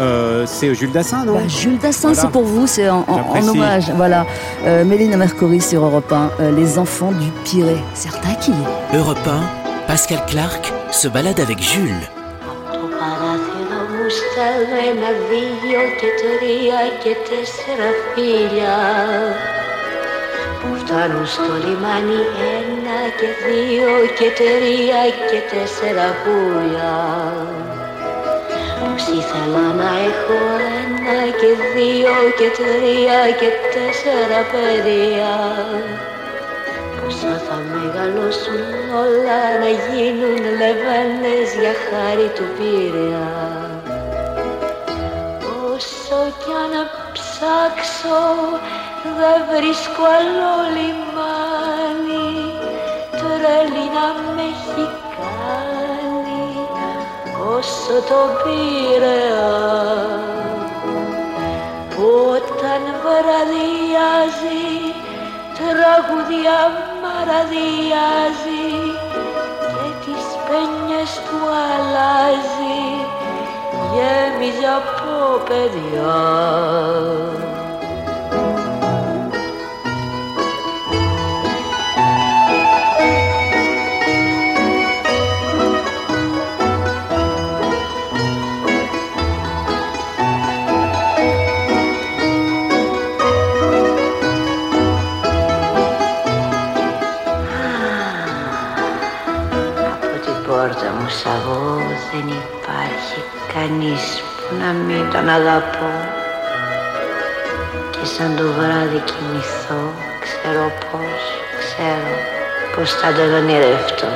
[0.00, 1.34] Euh, c'est Jules Dassin, non?
[1.34, 2.22] Bah, Jules Dassin, Voilà.
[2.22, 3.48] c'est pour vous, c'est en, en- en J'apprécie.
[3.50, 3.92] hommage.
[3.94, 4.26] Voilà,
[4.64, 7.76] euh, Mélina Mercouri sur Europe 1, euh, Les Enfants du Pirée.
[7.94, 8.52] Certains qui
[8.94, 12.08] Europe 1, Pascal Clark se balade avec Jules.
[20.80, 22.20] Φτάνουν στο λιμάνι
[22.56, 27.00] ένα και δύο και τρία και τέσσερα πουλιά.
[28.80, 30.38] Πως ήθελα να έχω
[30.82, 35.36] ένα και δύο και τρία και τέσσερα παιδιά.
[36.98, 38.62] Πόσο θα μεγαλώσουν
[39.04, 43.30] όλα να γίνουν λεβένες για χάρη του Πειραιά
[45.74, 46.72] Όσο κι αν
[47.42, 48.22] ψάξω
[49.18, 52.30] δεν βρίσκω άλλο λιμάνι.
[53.18, 54.86] Τρέλη να με έχει
[55.18, 56.46] κάνει
[57.56, 59.60] όσο το Πειραιά
[61.90, 64.66] που όταν βραδιάζει
[65.58, 66.60] τραγουδιά
[67.02, 68.70] μαραδιάζει
[69.72, 72.82] και τις πένιες του αλλάζει
[73.92, 75.01] γέμιζε από
[75.48, 76.14] παιδιά.
[99.92, 101.76] Από την πόρτα μου σ' αγώ
[102.12, 103.20] δεν υπάρχει
[103.54, 105.90] κανείς που να μην τον αγαπώ.
[107.90, 109.82] Και σαν το βράδυ κοιμηθώ
[110.24, 111.22] ξέρω πως,
[111.62, 112.12] ξέρω
[112.74, 114.10] πως θα τον ονειρευτώ.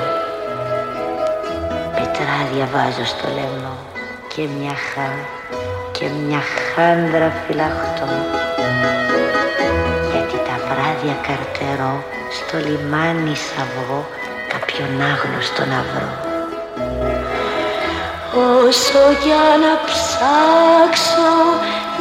[1.95, 3.77] Πετράδια βάζω στο λαιμό
[4.33, 5.11] και μια χά
[5.97, 6.43] και μια
[6.75, 8.09] χάντρα φυλαχτώ.
[10.11, 12.05] Γιατί τα βράδια καρτερώ
[12.37, 14.01] στο λιμάνι σ' αυγό
[14.53, 16.26] κάποιον άγνωστο να βρω
[18.37, 19.35] Όσο κι
[19.65, 21.35] να ψάξω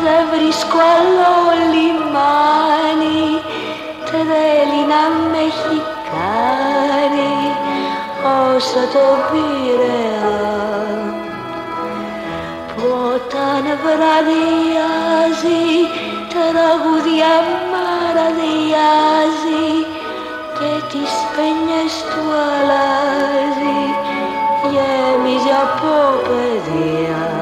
[0.03, 1.33] δεν βρίσκω άλλο
[1.71, 3.41] λιμάνι.
[4.05, 5.77] Τρέλη να με έχει
[6.11, 7.35] κάνει
[8.55, 10.35] όσο το Πειραιά
[12.75, 15.65] που όταν βραδιάζει
[16.29, 17.35] τραγουδιά
[17.71, 19.67] μαραδιάζει
[20.57, 24.04] και τις πένιες του αλλάζει
[24.77, 25.39] ayer y
[27.03, 27.34] ya.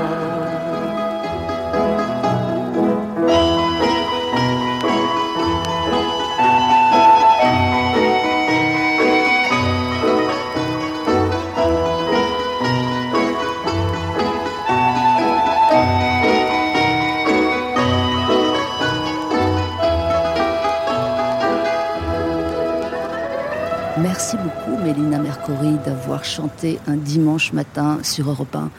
[24.93, 28.69] Mélina Mercouri, d'avoir chanté un dimanche matin sur Europe 1.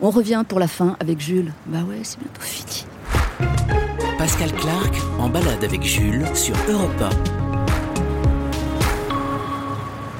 [0.00, 1.52] On revient pour la fin avec Jules.
[1.66, 2.86] Bah ouais, c'est bientôt fini.
[4.16, 7.04] Pascal Clark en balade avec Jules sur Europe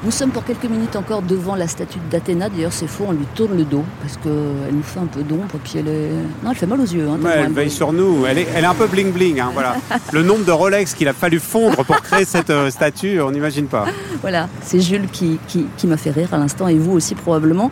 [0.08, 2.48] Nous sommes pour quelques minutes encore devant la statue d'Athéna.
[2.48, 4.32] D'ailleurs, c'est faux, on lui tourne le dos parce qu'elle
[4.72, 5.44] nous fait un peu d'ombre.
[5.62, 6.08] Puis elle est.
[6.42, 7.06] Non, elle fait mal aux yeux.
[7.06, 8.24] hein, Ouais, elle veille sur nous.
[8.24, 9.38] Elle est, elle est un peu bling bling.
[9.38, 9.76] hein, voilà.
[10.14, 13.66] Le nombre de Rolex qu'il a fallu fondre pour créer cette euh, statue, on n'imagine
[13.66, 13.84] pas.
[14.22, 17.70] Voilà, c'est Jules qui, qui, qui m'a fait rire à l'instant et vous aussi probablement.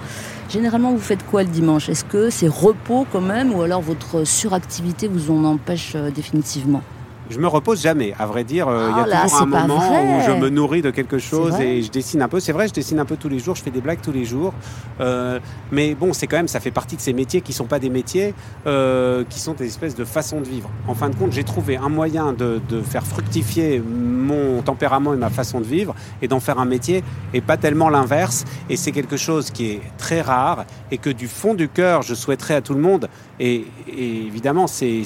[0.50, 1.88] Généralement, vous faites quoi le dimanche?
[1.88, 3.54] Est-ce que c'est repos quand même?
[3.54, 6.82] Ou alors votre suractivité vous en empêche euh, définitivement?
[7.28, 8.68] Je me repose jamais, à vrai dire.
[8.68, 10.18] euh, Il Oh y a là, toujours un moment vrai.
[10.18, 12.38] où je me nourris de quelque chose et je dessine un peu.
[12.40, 14.24] C'est vrai, je dessine un peu tous les jours, je fais des blagues tous les
[14.24, 14.52] jours.
[15.00, 15.38] Euh,
[15.72, 17.90] mais bon, c'est quand même, ça fait partie de ces métiers qui sont pas des
[17.90, 18.34] métiers,
[18.66, 20.70] euh, qui sont des espèces de façons de vivre.
[20.86, 25.16] En fin de compte, j'ai trouvé un moyen de, de faire fructifier mon tempérament et
[25.16, 27.02] ma façon de vivre et d'en faire un métier
[27.34, 28.44] et pas tellement l'inverse.
[28.70, 32.14] Et c'est quelque chose qui est très rare et que du fond du cœur, je
[32.14, 33.08] souhaiterais à tout le monde.
[33.40, 35.02] Et, et évidemment, c'est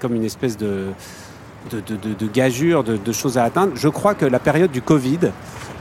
[0.00, 0.86] comme une espèce de
[1.70, 3.72] de, de, de, choses à atteindre.
[3.74, 5.18] Je crois que la période du Covid,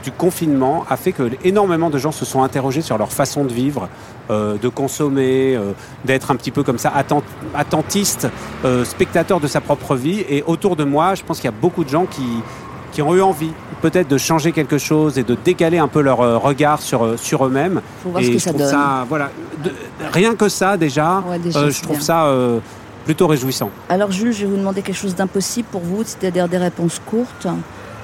[0.04, 3.54] du confinement, a fait que énormément de gens se sont interrogés sur leur façon de
[3.54, 3.90] vivre,
[4.30, 5.72] euh, de consommer, euh,
[6.06, 7.14] d'être un petit peu comme ça, attent,
[7.56, 8.28] attentiste,
[8.66, 10.24] euh, spectateur de sa propre vie.
[10.30, 12.24] Et autour de moi, je pense qu'il y a beaucoup de gens qui,
[12.92, 13.52] qui ont eu envie
[13.82, 17.82] peut-être de changer quelque chose et de décaler un peu leur regard sur, sur eux-mêmes.
[18.04, 18.68] Faut voir et ce que je ça donne.
[18.68, 19.30] ça, voilà,
[19.64, 19.72] de-
[20.12, 22.06] rien que ça déjà, Ouais, déjà, euh, c'est je trouve bien.
[22.06, 22.60] ça euh,
[23.10, 23.72] plutôt réjouissant.
[23.90, 27.48] Alors Jules, je vais vous demander quelque chose d'impossible pour vous, c'est-à-dire des réponses courtes.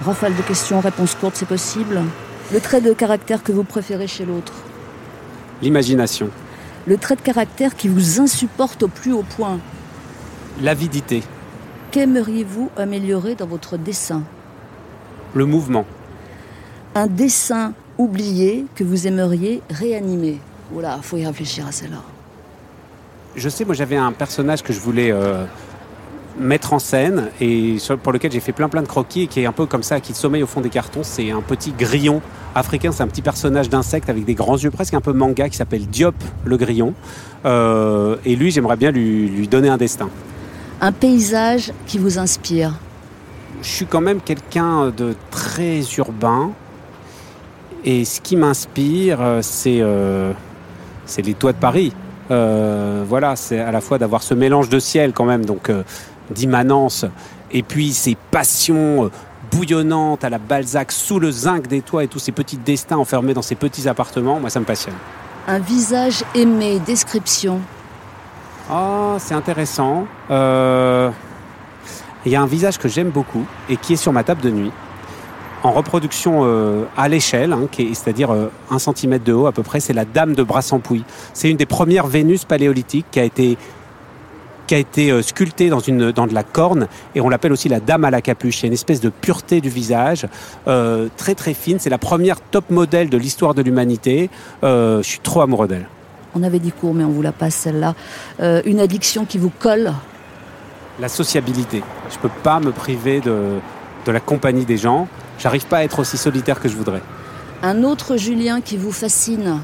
[0.04, 2.02] Rafale de questions, réponses courtes, c'est possible
[2.52, 4.54] Le trait de caractère que vous préférez chez l'autre
[5.62, 6.32] L'imagination,
[6.88, 9.60] Le trait de caractère qui vous insupporte au plus haut point
[10.60, 11.22] l'avidité,
[11.92, 14.24] Qu'aimeriez-vous améliorer dans votre dessin?
[15.36, 15.86] Le mouvement.
[16.96, 20.40] Un dessin oublié que vous aimeriez réanimer
[20.74, 22.02] Oula, faut y réfléchir à celle-là.
[23.36, 25.44] Je sais, moi j'avais un personnage que je voulais euh,
[26.40, 29.42] mettre en scène et sur- pour lequel j'ai fait plein plein de croquis et qui
[29.42, 31.02] est un peu comme ça, qui sommeille au fond des cartons.
[31.04, 32.22] C'est un petit grillon
[32.56, 35.58] africain, c'est un petit personnage d'insecte avec des grands yeux, presque un peu manga, qui
[35.58, 36.16] s'appelle Diop
[36.46, 36.94] le grillon.
[37.46, 40.10] Euh, et lui, j'aimerais bien lui, lui donner un destin.
[40.82, 42.74] Un paysage qui vous inspire
[43.62, 46.52] Je suis quand même quelqu'un de très urbain.
[47.84, 50.32] Et ce qui m'inspire, c'est euh,
[51.06, 51.94] c'est les toits de Paris.
[52.32, 55.84] Euh, voilà, c'est à la fois d'avoir ce mélange de ciel quand même, donc euh,
[56.32, 57.06] d'immanence,
[57.52, 59.12] et puis ces passions euh,
[59.52, 63.34] bouillonnantes à la Balzac sous le zinc des toits et tous ces petits destins enfermés
[63.34, 64.40] dans ces petits appartements.
[64.40, 64.96] Moi, ça me passionne.
[65.48, 67.60] Un visage aimé, description
[68.70, 70.08] Ah, c'est intéressant.
[70.32, 71.12] Euh,
[72.26, 74.50] Il y a un visage que j'aime beaucoup et qui est sur ma table de
[74.50, 74.72] nuit,
[75.66, 79.80] en reproduction euh, à l'échelle, hein, c'est-à-dire euh, un centimètre de haut à peu près.
[79.80, 81.04] C'est la Dame de Brassampouille.
[81.34, 83.58] C'est une des premières Vénus paléolithiques qui a été
[84.68, 87.70] qui a été euh, sculptée dans, une, dans de la corne et on l'appelle aussi
[87.70, 88.62] la dame à la capuche.
[88.62, 90.28] Il y a une espèce de pureté du visage,
[90.68, 91.80] euh, très très fine.
[91.80, 94.30] C'est la première top modèle de l'histoire de l'humanité.
[94.64, 95.88] Euh, je suis trop amoureux d'elle.
[96.36, 97.96] On avait dit court, mais on vous la passe celle-là.
[98.42, 99.94] Euh, une addiction qui vous colle?
[101.00, 101.82] La sociabilité.
[102.10, 103.60] Je peux pas me priver de,
[104.06, 105.08] de la compagnie des gens.
[105.40, 107.02] J'arrive pas à être aussi solitaire que je voudrais.
[107.64, 109.60] Un autre Julien qui vous fascine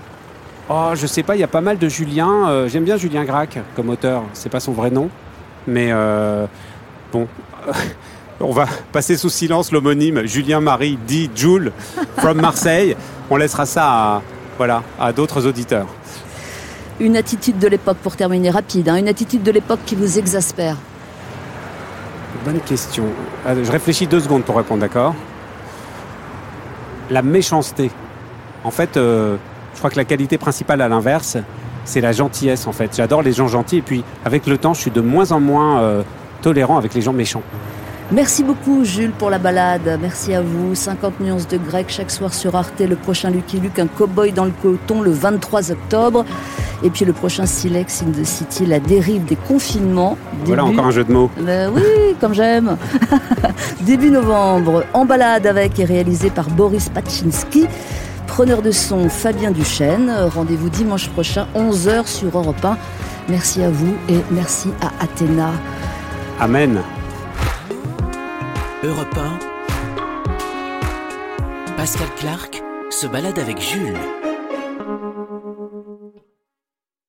[0.69, 2.47] Oh, je sais pas, il y a pas mal de Julien.
[2.49, 4.23] Euh, J'aime bien Julien Gracq comme auteur.
[4.33, 5.09] C'est pas son vrai nom,
[5.67, 6.45] mais euh,
[7.11, 7.27] bon.
[8.39, 11.71] On va passer sous silence l'homonyme Julien Marie dit Jules
[12.17, 12.95] from Marseille.
[13.29, 14.21] On laissera ça à,
[14.57, 15.85] voilà, à d'autres auditeurs.
[16.99, 20.77] Une attitude de l'époque, pour terminer rapide, hein, une attitude de l'époque qui vous exaspère
[22.45, 23.05] Bonne question.
[23.45, 25.13] Allez, Je réfléchis deux secondes pour répondre, d'accord?
[27.09, 27.91] La méchanceté.
[28.63, 29.37] En fait, euh,
[29.73, 31.37] je crois que la qualité principale à l'inverse,
[31.85, 32.95] c'est la gentillesse en fait.
[32.95, 35.81] J'adore les gens gentils et puis avec le temps, je suis de moins en moins
[35.81, 36.03] euh,
[36.41, 37.43] tolérant avec les gens méchants.
[38.11, 39.97] Merci beaucoup Jules pour la balade.
[40.01, 40.75] Merci à vous.
[40.75, 42.81] 50 nuances de grec chaque soir sur Arte.
[42.81, 46.25] Le prochain Lucky Luke, un cow-boy dans le coton le 23 octobre.
[46.83, 50.17] Et puis le prochain Silex in the City, la dérive des confinements.
[50.45, 51.29] Voilà Début- encore un jeu de mots.
[51.39, 51.81] Ben oui,
[52.19, 52.75] comme j'aime.
[53.81, 57.67] Début novembre, en balade avec et réalisé par Boris Pachinski.
[58.27, 60.11] Preneur de son Fabien Duchesne.
[60.33, 62.77] Rendez-vous dimanche prochain, 11h sur Europe 1.
[63.29, 65.51] Merci à vous et merci à Athéna.
[66.39, 66.79] Amen.
[68.83, 69.15] Europe
[71.67, 71.75] 1.
[71.77, 73.97] Pascal Clark se balade avec Jules.